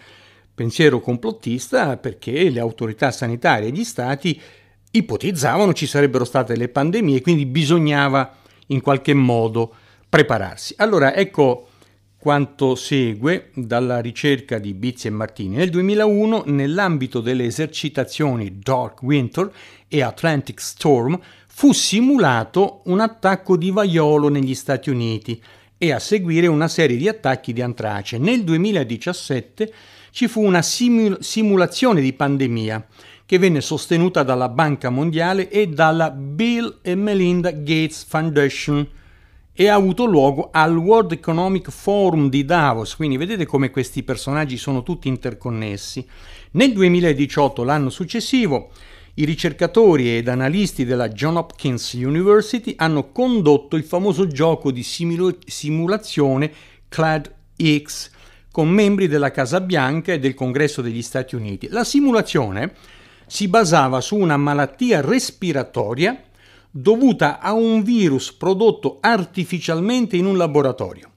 pensiero 0.55 1.01
complottista 1.01 1.97
perché 1.97 2.51
le 2.51 2.61
autorità 2.61 3.11
sanitarie 3.11 3.69
e 3.69 3.73
gli 3.73 3.85
stati 3.85 4.41
ipotizzavano 4.91 5.73
ci 5.73 5.87
sarebbero 5.87 6.25
state 6.25 6.57
le 6.57 6.69
pandemie, 6.69 7.21
quindi 7.21 7.47
bisognava 7.47 8.37
in 8.69 8.81
qualche 8.81 9.15
modo 9.15 9.75
prepararsi. 10.09 10.75
Allora 10.79 11.15
ecco 11.15 11.69
quanto 12.23 12.77
segue 12.77 13.51
dalla 13.53 13.99
ricerca 13.99 14.61
di 14.61 14.75
Bizzi 14.75 15.09
e 15.09 15.11
Martini. 15.11 15.57
Nel 15.57 15.71
2001, 15.71 16.45
nell'ambito 16.47 17.21
delle 17.21 17.47
esercitazioni 17.47 18.61
Dark 18.61 19.03
Winter 19.03 19.51
e 19.89 20.03
Atlantic 20.03 20.61
Storm, 20.61 21.19
fu 21.49 21.73
simulato 21.73 22.83
un 22.85 23.01
attacco 23.01 23.57
di 23.57 23.73
vaiolo 23.73 24.29
negli 24.29 24.55
Stati 24.55 24.89
Uniti 24.89 25.43
e 25.77 25.91
a 25.91 25.99
seguire 25.99 26.47
una 26.47 26.69
serie 26.69 26.97
di 26.97 27.09
attacchi 27.09 27.53
di 27.53 27.61
antrace. 27.61 28.19
Nel 28.19 28.45
2017 28.45 29.73
ci 30.13 30.29
fu 30.29 30.45
una 30.45 30.63
simul- 30.63 31.19
simulazione 31.21 32.01
di 32.01 32.13
pandemia 32.13 32.87
che 33.27 33.39
venne 33.39 33.61
sostenuta 33.61 34.23
dalla 34.23 34.49
Banca 34.49 34.91
Mondiale 34.91 35.51
e 35.51 35.67
dalla 35.67 36.13
Bill 36.13 36.79
e 36.83 36.95
Melinda 36.95 37.51
Gates 37.51 38.05
Foundation 38.05 38.87
e 39.55 39.69
ha 39.69 39.75
avuto 39.75 40.07
luogo 40.07 40.49
al 40.51 40.77
World 40.77 41.13
Economic 41.13 41.71
Forum 41.71 42.29
di 42.29 42.45
Davos, 42.45 42.97
quindi 42.97 43.19
vedete 43.19 43.45
come 43.45 43.71
questi 43.71 44.03
personaggi 44.03 44.57
sono 44.57 44.83
tutti 44.83 45.09
interconnessi. 45.09 46.07
Nel 46.53 46.73
2018, 46.73 47.63
l'anno 47.63 47.91
successivo, 47.91 48.71
i 49.15 49.27
ricercatori 49.27 50.17
ed 50.17 50.29
analisti 50.29 50.87
della 50.87 51.11
John 51.11 51.37
Hopkins 51.37 51.93
University 51.93 52.73
hanno 52.77 53.11
condotto 53.11 53.77
il 53.77 53.85
famoso 53.85 54.27
gioco 54.27 54.71
di 54.71 54.83
simula- 54.83 55.37
simulazione 55.45 56.51
CLAD 56.89 57.31
X 57.63 58.11
con 58.51 58.71
membri 58.71 59.09
della 59.09 59.31
Casa 59.31 59.61
Bianca 59.61 60.15
e 60.15 60.19
del 60.19 60.33
Congresso 60.33 60.81
degli 60.81 61.03
Stati 61.03 61.35
Uniti. 61.35 61.69
La 61.69 61.85
simulazione 61.85 62.73
si 63.27 63.49
basava 63.49 64.01
su 64.01 64.17
una 64.17 64.39
malattia 64.39 65.03
respiratoria 65.03 66.19
dovuta 66.75 67.39
a 67.39 67.53
un 67.53 67.83
virus 67.83 68.33
prodotto 68.33 68.97
artificialmente 69.01 70.17
in 70.17 70.25
un 70.25 70.39
laboratorio. 70.39 71.11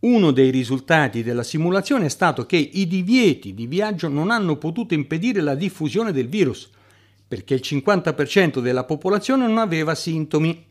Uno 0.00 0.30
dei 0.30 0.50
risultati 0.50 1.22
della 1.22 1.42
simulazione 1.42 2.06
è 2.06 2.08
stato 2.08 2.46
che 2.46 2.56
i 2.56 2.86
divieti 2.86 3.52
di 3.52 3.66
viaggio 3.66 4.08
non 4.08 4.30
hanno 4.30 4.56
potuto 4.56 4.94
impedire 4.94 5.42
la 5.42 5.54
diffusione 5.54 6.12
del 6.12 6.28
virus, 6.28 6.70
perché 7.26 7.54
il 7.54 7.60
50% 7.62 8.60
della 8.60 8.84
popolazione 8.84 9.46
non 9.46 9.58
aveva 9.58 9.94
sintomi. 9.94 10.66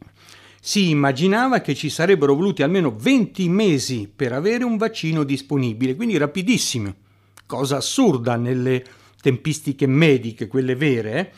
Si 0.61 0.89
immaginava 0.89 1.61
che 1.61 1.75
ci 1.75 1.89
sarebbero 1.89 2.33
voluti 2.33 2.63
almeno 2.63 2.95
20 2.97 3.47
mesi 3.49 4.11
per 4.13 4.33
avere 4.33 4.63
un 4.63 4.77
vaccino 4.77 5.23
disponibile, 5.23 5.95
quindi 5.95 6.17
rapidissimo, 6.17 6.95
cosa 7.45 7.77
assurda 7.77 8.35
nelle 8.35 8.83
tempistiche 9.21 9.85
mediche, 9.85 10.47
quelle 10.47 10.75
vere. 10.75 11.13
Eh? 11.13 11.31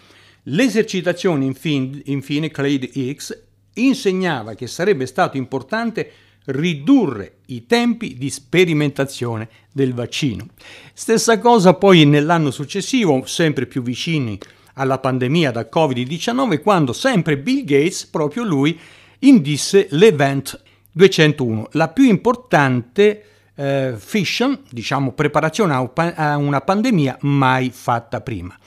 L'esercitazione, 0.44 1.46
infine, 1.46 2.50
Clade 2.50 2.90
X, 3.14 3.38
insegnava 3.76 4.56
che 4.56 4.68
sarebbe 4.68 5.06
stato 5.06 5.38
importante 5.38 6.12
ridurre 6.46 7.38
i 7.48 7.68
tempi 7.68 8.18
di 8.18 8.30
sperimentazione 8.30 9.48
del 9.72 9.94
vaccino. 9.94 10.48
Stessa 10.94 11.38
cosa 11.38 11.76
poi 11.76 12.06
nell'anno 12.06 12.50
successivo, 12.50 13.24
sempre 13.26 13.68
più 13.68 13.84
vicini 13.84 14.40
alla 14.74 14.98
pandemia 14.98 15.52
da 15.52 15.70
Covid-19, 15.72 16.62
quando 16.62 16.94
sempre 16.94 17.38
Bill 17.38 17.64
Gates, 17.64 18.08
proprio 18.08 18.44
lui, 18.44 18.80
indisse 19.20 19.88
l'Event 19.92 20.60
201, 20.92 21.70
la 21.74 21.90
più 21.90 22.06
importante 22.06 23.26
eh, 23.54 23.94
fission, 23.98 24.60
diciamo 24.70 25.12
preparazione 25.12 25.74
a 25.94 26.38
una 26.38 26.62
pandemia 26.62 27.18
mai 27.22 27.70
fatta 27.70 28.22
prima. 28.22 28.58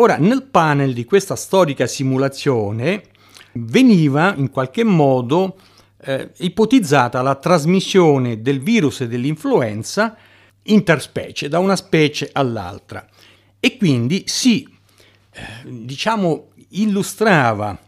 Ora, 0.00 0.16
nel 0.16 0.44
panel 0.44 0.94
di 0.94 1.04
questa 1.04 1.36
storica 1.36 1.86
simulazione 1.86 3.02
veniva 3.52 4.34
in 4.34 4.50
qualche 4.50 4.82
modo 4.82 5.58
eh, 6.00 6.30
ipotizzata 6.38 7.20
la 7.20 7.34
trasmissione 7.34 8.40
del 8.40 8.60
virus 8.60 9.02
e 9.02 9.08
dell'influenza 9.08 10.16
interspecie, 10.62 11.48
da 11.50 11.58
una 11.58 11.76
specie 11.76 12.30
all'altra. 12.32 13.06
E 13.60 13.76
quindi 13.76 14.22
si, 14.24 14.66
eh, 15.32 15.42
diciamo, 15.68 16.48
illustrava 16.70 17.78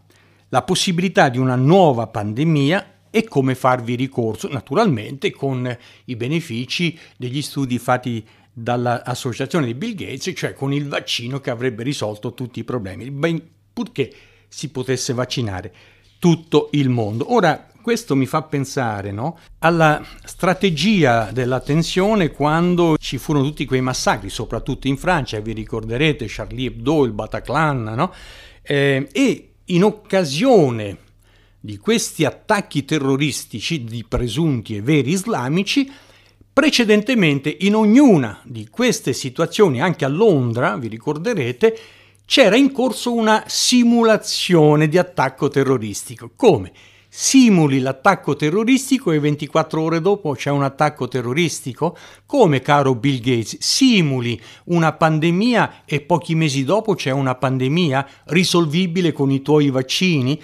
la 0.49 0.61
possibilità 0.61 1.29
di 1.29 1.39
una 1.39 1.55
nuova 1.55 2.05
pandemia 2.05 2.93
e 3.09 3.23
come 3.23 3.55
farvi 3.55 3.95
ricorso, 3.95 4.47
naturalmente 4.49 5.31
con 5.31 5.75
i 6.05 6.15
benefici 6.15 6.95
degli 7.17 7.41
studi 7.41 7.79
fatti 7.79 8.23
dall'associazione 8.53 9.65
di 9.65 9.73
Bill 9.73 9.95
Gates, 9.95 10.31
cioè 10.35 10.53
con 10.53 10.71
il 10.71 10.87
vaccino 10.87 11.39
che 11.39 11.49
avrebbe 11.49 11.83
risolto 11.83 12.33
tutti 12.33 12.59
i 12.59 12.63
problemi, 12.63 13.09
ben, 13.09 13.41
purché 13.73 14.13
si 14.47 14.69
potesse 14.69 15.13
vaccinare 15.13 15.73
tutto 16.19 16.69
il 16.73 16.89
mondo. 16.89 17.33
Ora, 17.33 17.67
questo 17.81 18.15
mi 18.15 18.25
fa 18.25 18.43
pensare 18.43 19.11
no, 19.11 19.37
alla 19.59 20.01
strategia 20.23 21.31
della 21.31 21.59
tensione 21.59 22.31
quando 22.31 22.95
ci 22.97 23.17
furono 23.17 23.45
tutti 23.45 23.65
quei 23.65 23.81
massacri, 23.81 24.29
soprattutto 24.29 24.87
in 24.87 24.97
Francia, 24.97 25.39
vi 25.41 25.51
ricorderete 25.51 26.25
Charlie 26.29 26.67
Hebdo, 26.67 27.03
il 27.03 27.11
Bataclan, 27.11 27.83
no? 27.83 28.13
eh, 28.61 29.09
e 29.11 29.53
in 29.65 29.83
occasione 29.83 30.97
di 31.59 31.77
questi 31.77 32.23
attacchi 32.23 32.85
terroristici 32.85 33.83
di 33.83 34.05
presunti 34.07 34.75
e 34.75 34.81
veri 34.81 35.11
islamici, 35.11 35.91
precedentemente 36.53 37.57
in 37.61 37.75
ognuna 37.75 38.39
di 38.43 38.67
queste 38.69 39.11
situazioni, 39.11 39.81
anche 39.81 40.05
a 40.05 40.09
Londra, 40.09 40.77
vi 40.77 40.87
ricorderete, 40.87 41.77
c'era 42.25 42.55
in 42.55 42.71
corso 42.71 43.11
una 43.11 43.43
simulazione 43.47 44.87
di 44.87 44.97
attacco 44.97 45.49
terroristico. 45.49 46.31
Come? 46.35 46.71
simuli 47.15 47.77
l'attacco 47.77 48.35
terroristico 48.35 49.11
e 49.11 49.19
24 49.19 49.79
ore 49.79 50.01
dopo 50.01 50.33
c'è 50.33 50.49
un 50.49 50.63
attacco 50.63 51.07
terroristico? 51.07 51.95
Come, 52.25 52.59
caro 52.61 52.95
Bill 52.95 53.19
Gates, 53.19 53.57
simuli 53.59 54.41
una 54.65 54.93
pandemia 54.93 55.83
e 55.85 56.01
pochi 56.01 56.33
mesi 56.33 56.63
dopo 56.63 56.95
c'è 56.95 57.11
una 57.11 57.35
pandemia 57.35 58.07
risolvibile 58.25 59.11
con 59.11 59.29
i 59.29 59.43
tuoi 59.43 59.69
vaccini? 59.69 60.41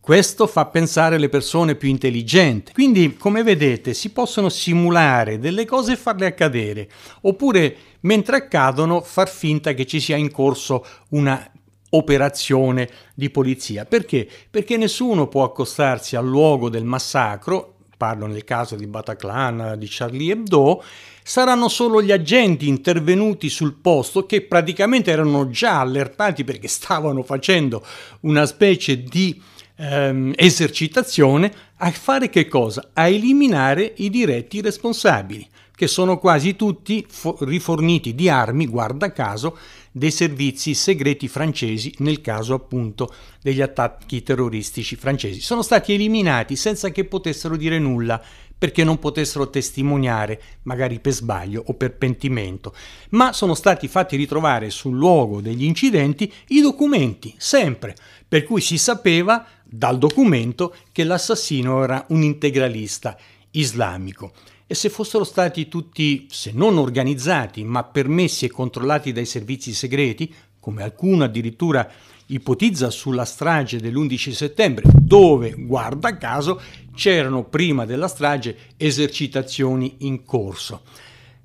Questo 0.00 0.46
fa 0.46 0.64
pensare 0.64 1.18
le 1.18 1.28
persone 1.28 1.74
più 1.74 1.90
intelligenti. 1.90 2.72
Quindi, 2.72 3.16
come 3.16 3.42
vedete, 3.42 3.92
si 3.92 4.10
possono 4.10 4.48
simulare 4.48 5.38
delle 5.38 5.66
cose 5.66 5.92
e 5.92 5.96
farle 5.96 6.24
accadere, 6.24 6.88
oppure 7.22 7.76
mentre 8.00 8.36
accadono 8.36 9.02
far 9.02 9.28
finta 9.28 9.74
che 9.74 9.84
ci 9.84 10.00
sia 10.00 10.16
in 10.16 10.30
corso 10.30 10.84
una 11.10 11.52
operazione 11.90 12.88
di 13.14 13.28
polizia. 13.28 13.84
Perché? 13.84 14.26
Perché 14.50 14.78
nessuno 14.78 15.28
può 15.28 15.44
accostarsi 15.44 16.16
al 16.16 16.26
luogo 16.26 16.70
del 16.70 16.84
massacro, 16.84 17.74
parlo 17.96 18.26
nel 18.26 18.44
caso 18.44 18.76
di 18.76 18.86
Bataclan, 18.86 19.74
di 19.76 19.86
Charlie 19.86 20.32
Hebdo, 20.32 20.82
saranno 21.22 21.68
solo 21.68 22.02
gli 22.02 22.10
agenti 22.10 22.66
intervenuti 22.66 23.50
sul 23.50 23.74
posto 23.74 24.24
che 24.24 24.40
praticamente 24.40 25.10
erano 25.10 25.50
già 25.50 25.80
allertati 25.80 26.42
perché 26.42 26.66
stavano 26.68 27.22
facendo 27.22 27.84
una 28.20 28.46
specie 28.46 29.02
di 29.02 29.40
ehm, 29.80 30.32
esercitazione 30.36 31.52
a 31.76 31.90
fare 31.90 32.28
che 32.28 32.46
cosa? 32.46 32.90
A 32.92 33.08
eliminare 33.08 33.94
i 33.96 34.10
diretti 34.10 34.60
responsabili, 34.60 35.48
che 35.74 35.86
sono 35.86 36.18
quasi 36.18 36.54
tutti 36.56 37.06
fo- 37.08 37.38
riforniti 37.40 38.14
di 38.14 38.28
armi, 38.28 38.66
guarda 38.66 39.12
caso, 39.12 39.56
dei 39.90 40.10
servizi 40.10 40.74
segreti 40.74 41.26
francesi 41.26 41.92
nel 41.98 42.20
caso 42.20 42.54
appunto 42.54 43.12
degli 43.40 43.62
attacchi 43.62 44.22
terroristici 44.22 44.94
francesi. 44.94 45.40
Sono 45.40 45.62
stati 45.62 45.94
eliminati 45.94 46.54
senza 46.54 46.90
che 46.90 47.04
potessero 47.06 47.56
dire 47.56 47.78
nulla 47.78 48.22
perché 48.60 48.84
non 48.84 48.98
potessero 48.98 49.48
testimoniare, 49.48 50.38
magari 50.64 51.00
per 51.00 51.14
sbaglio 51.14 51.64
o 51.66 51.72
per 51.72 51.96
pentimento, 51.96 52.74
ma 53.10 53.32
sono 53.32 53.54
stati 53.54 53.88
fatti 53.88 54.16
ritrovare 54.16 54.68
sul 54.68 54.98
luogo 54.98 55.40
degli 55.40 55.64
incidenti 55.64 56.30
i 56.48 56.60
documenti, 56.60 57.34
sempre, 57.38 57.96
per 58.28 58.44
cui 58.44 58.60
si 58.60 58.76
sapeva 58.76 59.46
dal 59.70 59.98
documento 59.98 60.74
che 60.90 61.04
l'assassino 61.04 61.84
era 61.84 62.04
un 62.08 62.22
integralista 62.22 63.16
islamico 63.52 64.32
e 64.66 64.74
se 64.74 64.88
fossero 64.88 65.24
stati 65.24 65.66
tutti, 65.66 66.28
se 66.30 66.52
non 66.54 66.78
organizzati, 66.78 67.64
ma 67.64 67.82
permessi 67.82 68.44
e 68.44 68.50
controllati 68.50 69.10
dai 69.10 69.26
servizi 69.26 69.74
segreti, 69.74 70.32
come 70.60 70.84
alcuno 70.84 71.24
addirittura 71.24 71.90
ipotizza 72.26 72.88
sulla 72.90 73.24
strage 73.24 73.80
dell'11 73.80 74.30
settembre, 74.30 74.84
dove, 74.94 75.54
guarda 75.56 76.16
caso, 76.16 76.60
c'erano 76.94 77.42
prima 77.42 77.84
della 77.84 78.06
strage 78.06 78.56
esercitazioni 78.76 79.96
in 79.98 80.24
corso. 80.24 80.82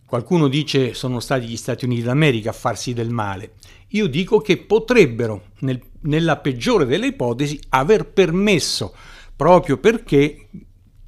Qualcuno 0.05 0.47
dice 0.47 0.93
sono 0.93 1.19
stati 1.19 1.47
gli 1.47 1.57
Stati 1.57 1.85
Uniti 1.85 2.03
d'America 2.03 2.51
a 2.51 2.53
farsi 2.53 2.93
del 2.93 3.09
male. 3.09 3.53
Io 3.89 4.05
dico 4.05 4.39
che 4.39 4.57
potrebbero, 4.57 5.45
nel, 5.61 5.81
nella 6.05 6.37
peggiore 6.37 6.85
delle 6.85 7.07
ipotesi, 7.07 7.59
aver 7.69 8.07
permesso, 8.07 8.95
proprio 9.35 9.77
perché 9.77 10.47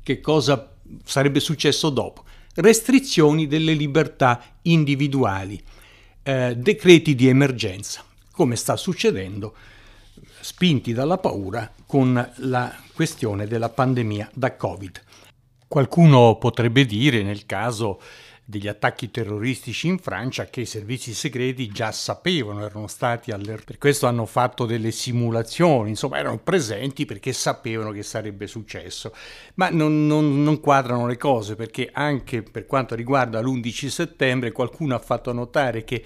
che 0.04 0.20
cosa 0.22 0.76
sarebbe 1.04 1.40
successo 1.40 1.90
dopo. 1.90 2.24
Restrizioni 2.56 3.48
delle 3.48 3.74
libertà 3.74 4.42
individuali, 4.64 5.62
eh, 6.24 6.56
decreti 6.56 7.16
di 7.16 7.28
emergenza, 7.28 8.04
come 8.32 8.56
sta 8.56 8.76
succedendo, 8.76 9.56
spinti 10.40 10.94
dalla 10.94 11.18
paura 11.18 11.72
con 11.86 12.32
la 12.38 12.76
questione 12.94 13.48
della 13.48 13.70
pandemia 13.70 14.30
da 14.34 14.56
Covid. 14.56 15.02
Qualcuno 15.68 16.38
potrebbe 16.38 16.86
dire, 16.86 17.22
nel 17.24 17.46
caso 17.46 18.00
degli 18.50 18.70
attacchi 18.70 19.12
terroristici 19.12 19.88
in 19.88 20.00
Francia 20.00 20.46
che 20.46 20.62
i 20.62 20.66
servizi 20.66 21.14
segreti 21.14 21.68
già 21.68 21.92
sapevano, 21.92 22.64
erano 22.64 22.88
stati 22.88 23.32
allertati. 23.32 23.66
Per 23.66 23.78
questo 23.78 24.08
hanno 24.08 24.26
fatto 24.26 24.66
delle 24.66 24.92
simulazioni, 24.92 25.90
insomma 25.90 26.18
erano 26.18 26.38
presenti 26.38 27.06
perché 27.06 27.34
sapevano 27.34 27.92
che 27.92 28.04
sarebbe 28.04 28.48
successo. 28.48 29.14
Ma 29.56 29.68
non, 29.68 30.08
non, 30.08 30.44
non 30.44 30.62
quadrano 30.62 31.08
le 31.08 31.18
cose 31.18 31.58
perché 31.58 31.90
anche 31.92 32.42
per 32.42 32.66
quanto 32.66 32.96
riguarda 32.96 33.42
l'11 33.42 33.88
settembre 33.88 34.54
qualcuno 34.54 34.96
ha 34.96 35.00
fatto 35.00 35.34
notare 35.34 35.84
che 35.84 36.02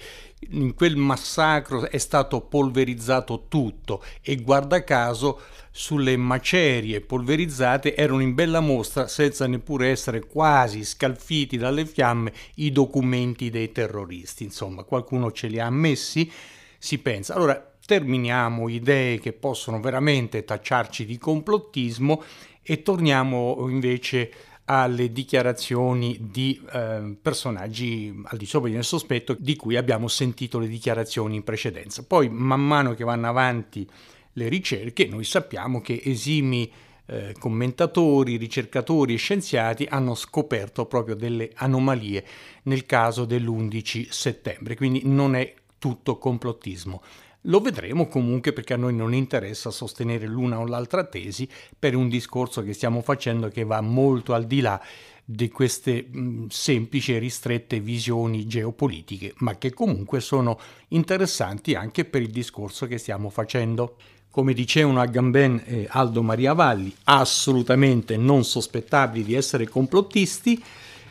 in 0.50 0.74
quel 0.74 0.96
massacro 0.96 1.88
è 1.88 1.98
stato 1.98 2.40
polverizzato 2.40 3.46
tutto 3.48 4.02
e 4.20 4.36
guarda 4.36 4.84
caso 4.84 5.40
sulle 5.70 6.16
macerie 6.16 7.00
polverizzate 7.00 7.96
erano 7.96 8.20
in 8.20 8.34
bella 8.34 8.60
mostra 8.60 9.06
senza 9.08 9.46
neppure 9.46 9.88
essere 9.88 10.26
quasi 10.26 10.84
scalfiti 10.84 11.56
dalle 11.56 11.86
fiamme 11.86 12.32
i 12.56 12.70
documenti 12.70 13.48
dei 13.48 13.72
terroristi. 13.72 14.44
Insomma, 14.44 14.82
qualcuno 14.82 15.32
ce 15.32 15.46
li 15.46 15.58
ha 15.58 15.66
ammessi, 15.66 16.30
si 16.78 16.98
pensa. 16.98 17.34
Allora, 17.34 17.72
terminiamo 17.84 18.68
idee 18.68 19.18
che 19.18 19.32
possono 19.32 19.80
veramente 19.80 20.44
tacciarci 20.44 21.04
di 21.06 21.18
complottismo 21.18 22.22
e 22.62 22.82
torniamo 22.82 23.66
invece 23.68 24.30
alle 24.72 25.12
dichiarazioni 25.12 26.16
di 26.30 26.58
eh, 26.72 27.14
personaggi 27.20 28.22
al 28.24 28.38
di 28.38 28.46
sopra 28.46 28.70
del 28.70 28.82
sospetto 28.84 29.36
di 29.38 29.54
cui 29.54 29.76
abbiamo 29.76 30.08
sentito 30.08 30.58
le 30.58 30.66
dichiarazioni 30.66 31.36
in 31.36 31.44
precedenza. 31.44 32.04
Poi 32.04 32.30
man 32.30 32.66
mano 32.66 32.94
che 32.94 33.04
vanno 33.04 33.28
avanti 33.28 33.86
le 34.32 34.48
ricerche, 34.48 35.06
noi 35.06 35.24
sappiamo 35.24 35.82
che 35.82 36.00
esimi 36.02 36.72
eh, 37.04 37.34
commentatori, 37.38 38.38
ricercatori 38.38 39.12
e 39.12 39.18
scienziati 39.18 39.86
hanno 39.90 40.14
scoperto 40.14 40.86
proprio 40.86 41.16
delle 41.16 41.50
anomalie 41.56 42.24
nel 42.62 42.86
caso 42.86 43.26
dell'11 43.26 44.08
settembre, 44.08 44.74
quindi 44.74 45.02
non 45.04 45.34
è 45.34 45.52
tutto 45.78 46.16
complottismo. 46.16 47.02
Lo 47.46 47.60
vedremo 47.60 48.06
comunque 48.06 48.52
perché 48.52 48.74
a 48.74 48.76
noi 48.76 48.94
non 48.94 49.12
interessa 49.12 49.72
sostenere 49.72 50.26
l'una 50.26 50.60
o 50.60 50.66
l'altra 50.66 51.04
tesi 51.04 51.48
per 51.76 51.96
un 51.96 52.08
discorso 52.08 52.62
che 52.62 52.72
stiamo 52.72 53.00
facendo 53.00 53.48
che 53.48 53.64
va 53.64 53.80
molto 53.80 54.32
al 54.32 54.46
di 54.46 54.60
là 54.60 54.80
di 55.24 55.48
queste 55.48 56.06
mh, 56.08 56.46
semplici 56.48 57.14
e 57.14 57.18
ristrette 57.18 57.80
visioni 57.80 58.46
geopolitiche, 58.46 59.34
ma 59.38 59.56
che 59.56 59.72
comunque 59.72 60.20
sono 60.20 60.58
interessanti 60.88 61.74
anche 61.74 62.04
per 62.04 62.22
il 62.22 62.30
discorso 62.30 62.86
che 62.86 62.98
stiamo 62.98 63.28
facendo. 63.28 63.96
Come 64.30 64.54
dicevano 64.54 65.00
a 65.00 65.06
Gamben 65.06 65.62
e 65.66 65.86
Aldo 65.90 66.22
Maria 66.22 66.54
Valli, 66.54 66.94
assolutamente 67.04 68.16
non 68.16 68.44
sospettabili 68.44 69.24
di 69.24 69.34
essere 69.34 69.68
complottisti, 69.68 70.62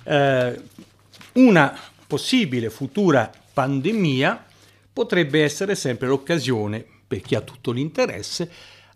eh, 0.03 0.59
una 1.33 1.77
possibile 2.07 2.69
futura 2.69 3.31
pandemia 3.53 4.45
potrebbe 4.93 5.43
essere 5.43 5.75
sempre 5.75 6.07
l'occasione, 6.07 6.85
per 7.07 7.21
chi 7.21 7.35
ha 7.35 7.41
tutto 7.41 7.71
l'interesse, 7.71 8.51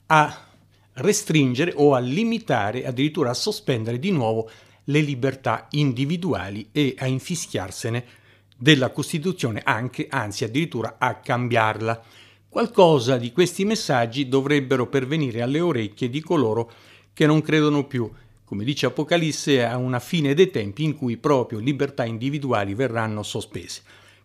a 0.07 0.47
restringere 0.93 1.73
o 1.75 1.93
a 1.93 1.99
limitare, 1.99 2.85
addirittura 2.85 3.31
a 3.31 3.33
sospendere 3.33 3.99
di 3.99 4.11
nuovo 4.11 4.49
le 4.85 5.01
libertà 5.01 5.67
individuali 5.71 6.69
e 6.71 6.95
a 6.97 7.07
infischiarsene 7.07 8.05
della 8.57 8.91
Costituzione, 8.91 9.61
anche, 9.63 10.07
anzi 10.09 10.43
addirittura 10.43 10.95
a 10.97 11.15
cambiarla. 11.15 12.03
qualcosa 12.47 13.17
di 13.17 13.33
questi 13.33 13.65
messaggi 13.65 14.29
dovrebbero 14.29 14.87
pervenire 14.87 15.41
alle 15.41 15.59
orecchie 15.59 16.09
di 16.09 16.21
coloro 16.21 16.71
che 17.13 17.25
non 17.25 17.41
credono 17.41 17.85
più, 17.85 18.09
come 18.45 18.63
dice 18.63 18.85
Apocalisse, 18.85 19.65
a 19.65 19.75
una 19.75 19.99
fine 19.99 20.33
dei 20.33 20.49
tempi 20.51 20.83
in 20.83 20.95
cui 20.95 21.17
proprio 21.17 21.59
libertà 21.59 22.05
individuali 22.05 22.73
verranno 22.73 23.23
sospese. 23.23 23.81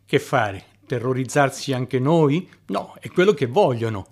Che 0.07 0.19
fare? 0.21 0.70
Terrorizzarsi 0.91 1.73
anche 1.73 2.01
noi? 2.01 2.49
No, 2.67 2.97
è 2.99 3.11
quello 3.11 3.33
che 3.33 3.47
vogliono. 3.47 4.09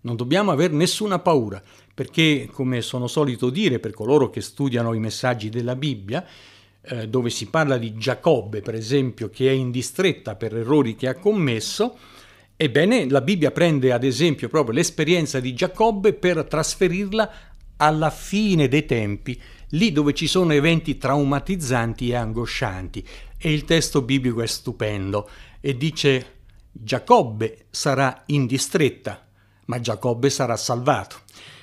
Non 0.00 0.16
dobbiamo 0.16 0.52
avere 0.52 0.72
nessuna 0.72 1.18
paura, 1.18 1.62
perché, 1.92 2.48
come 2.50 2.80
sono 2.80 3.08
solito 3.08 3.50
dire 3.50 3.78
per 3.78 3.92
coloro 3.92 4.30
che 4.30 4.40
studiano 4.40 4.94
i 4.94 4.98
messaggi 4.98 5.50
della 5.50 5.76
Bibbia, 5.76 6.24
eh, 6.80 7.08
dove 7.08 7.28
si 7.28 7.50
parla 7.50 7.76
di 7.76 7.98
Giacobbe, 7.98 8.62
per 8.62 8.74
esempio, 8.74 9.28
che 9.28 9.48
è 9.48 9.52
in 9.52 9.70
distretta 9.70 10.34
per 10.34 10.56
errori 10.56 10.94
che 10.94 11.08
ha 11.08 11.14
commesso, 11.14 11.98
ebbene 12.56 13.06
la 13.10 13.20
Bibbia 13.20 13.50
prende 13.50 13.92
ad 13.92 14.02
esempio 14.02 14.48
proprio 14.48 14.74
l'esperienza 14.76 15.40
di 15.40 15.52
Giacobbe 15.52 16.14
per 16.14 16.42
trasferirla 16.44 17.30
alla 17.76 18.08
fine 18.08 18.66
dei 18.66 18.86
tempi, 18.86 19.38
lì 19.70 19.92
dove 19.92 20.14
ci 20.14 20.26
sono 20.26 20.54
eventi 20.54 20.96
traumatizzanti 20.96 22.08
e 22.08 22.14
angoscianti. 22.14 23.06
E 23.36 23.52
il 23.52 23.66
testo 23.66 24.00
biblico 24.00 24.40
è 24.40 24.46
stupendo 24.46 25.28
e 25.66 25.78
dice 25.78 26.32
Giacobbe 26.70 27.68
sarà 27.70 28.24
in 28.26 28.44
distretta, 28.44 29.26
ma 29.64 29.80
Giacobbe 29.80 30.28
sarà 30.28 30.58
salvato 30.58 31.20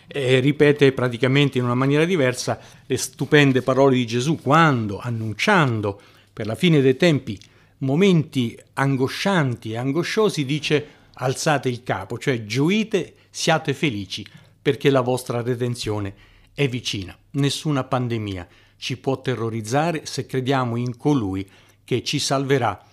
e 0.07 0.39
ripete 0.39 0.91
praticamente 0.91 1.59
in 1.59 1.65
una 1.65 1.75
maniera 1.75 2.03
diversa 2.03 2.59
le 2.87 2.97
stupende 2.97 3.61
parole 3.61 3.93
di 3.93 4.07
Gesù 4.07 4.41
quando, 4.41 4.97
annunciando 4.97 6.01
per 6.33 6.47
la 6.47 6.55
fine 6.55 6.81
dei 6.81 6.97
tempi 6.97 7.39
momenti 7.79 8.57
angoscianti 8.73 9.73
e 9.73 9.77
angosciosi, 9.77 10.45
dice 10.45 10.87
alzate 11.13 11.69
il 11.69 11.83
capo, 11.83 12.17
cioè 12.17 12.43
gioite, 12.43 13.13
siate 13.29 13.75
felici, 13.75 14.25
perché 14.59 14.89
la 14.89 15.01
vostra 15.01 15.43
redenzione 15.43 16.15
è 16.55 16.67
vicina. 16.67 17.15
Nessuna 17.33 17.83
pandemia 17.83 18.47
ci 18.77 18.97
può 18.97 19.21
terrorizzare 19.21 20.07
se 20.07 20.25
crediamo 20.25 20.75
in 20.75 20.97
colui 20.97 21.47
che 21.83 22.01
ci 22.01 22.17
salverà 22.17 22.85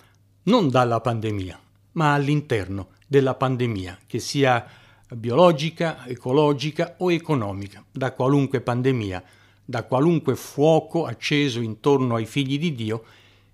non 0.49 0.67
dalla 0.69 0.99
pandemia, 0.99 1.59
ma 1.91 2.13
all'interno 2.13 2.89
della 3.05 3.35
pandemia, 3.35 3.99
che 4.07 4.17
sia 4.17 4.65
biologica, 5.15 6.07
ecologica 6.07 6.95
o 6.97 7.11
economica, 7.11 7.85
da 7.91 8.13
qualunque 8.13 8.59
pandemia, 8.59 9.23
da 9.63 9.83
qualunque 9.83 10.35
fuoco 10.35 11.05
acceso 11.05 11.61
intorno 11.61 12.15
ai 12.15 12.25
figli 12.25 12.57
di 12.57 12.73
Dio, 12.73 13.03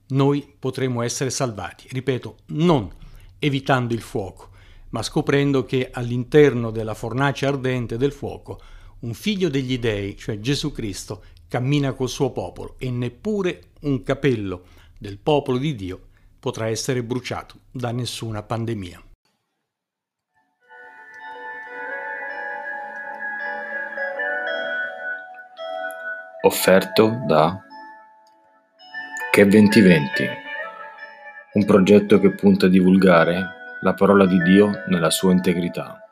noi 0.07 0.47
potremo 0.57 1.01
essere 1.01 1.31
salvati. 1.31 1.89
Ripeto, 1.91 2.37
non 2.47 2.89
evitando 3.39 3.93
il 3.93 4.01
fuoco, 4.01 4.51
ma 4.91 5.03
scoprendo 5.03 5.65
che 5.65 5.89
all'interno 5.91 6.71
della 6.71 6.93
fornace 6.93 7.45
ardente 7.45 7.97
del 7.97 8.13
fuoco 8.13 8.61
un 8.99 9.13
figlio 9.13 9.49
degli 9.49 9.77
dei, 9.79 10.15
cioè 10.15 10.39
Gesù 10.39 10.71
Cristo, 10.71 11.23
cammina 11.49 11.91
col 11.91 12.07
suo 12.07 12.31
popolo 12.31 12.75
e 12.77 12.89
neppure 12.89 13.71
un 13.81 14.01
capello 14.01 14.63
del 14.97 15.17
popolo 15.17 15.57
di 15.57 15.75
Dio 15.75 15.99
potrà 16.45 16.67
essere 16.67 17.01
bruciato 17.01 17.55
da 17.71 17.91
nessuna 17.91 18.43
pandemia. 18.43 19.01
offerto 26.41 27.23
da 27.25 27.59
Che 29.31 29.47
2020, 29.47 30.29
un 31.53 31.65
progetto 31.65 32.19
che 32.19 32.35
punta 32.35 32.67
a 32.67 32.69
divulgare 32.69 33.79
la 33.81 33.95
parola 33.95 34.27
di 34.27 34.37
Dio 34.43 34.83
nella 34.85 35.09
sua 35.09 35.31
integrità. 35.31 36.04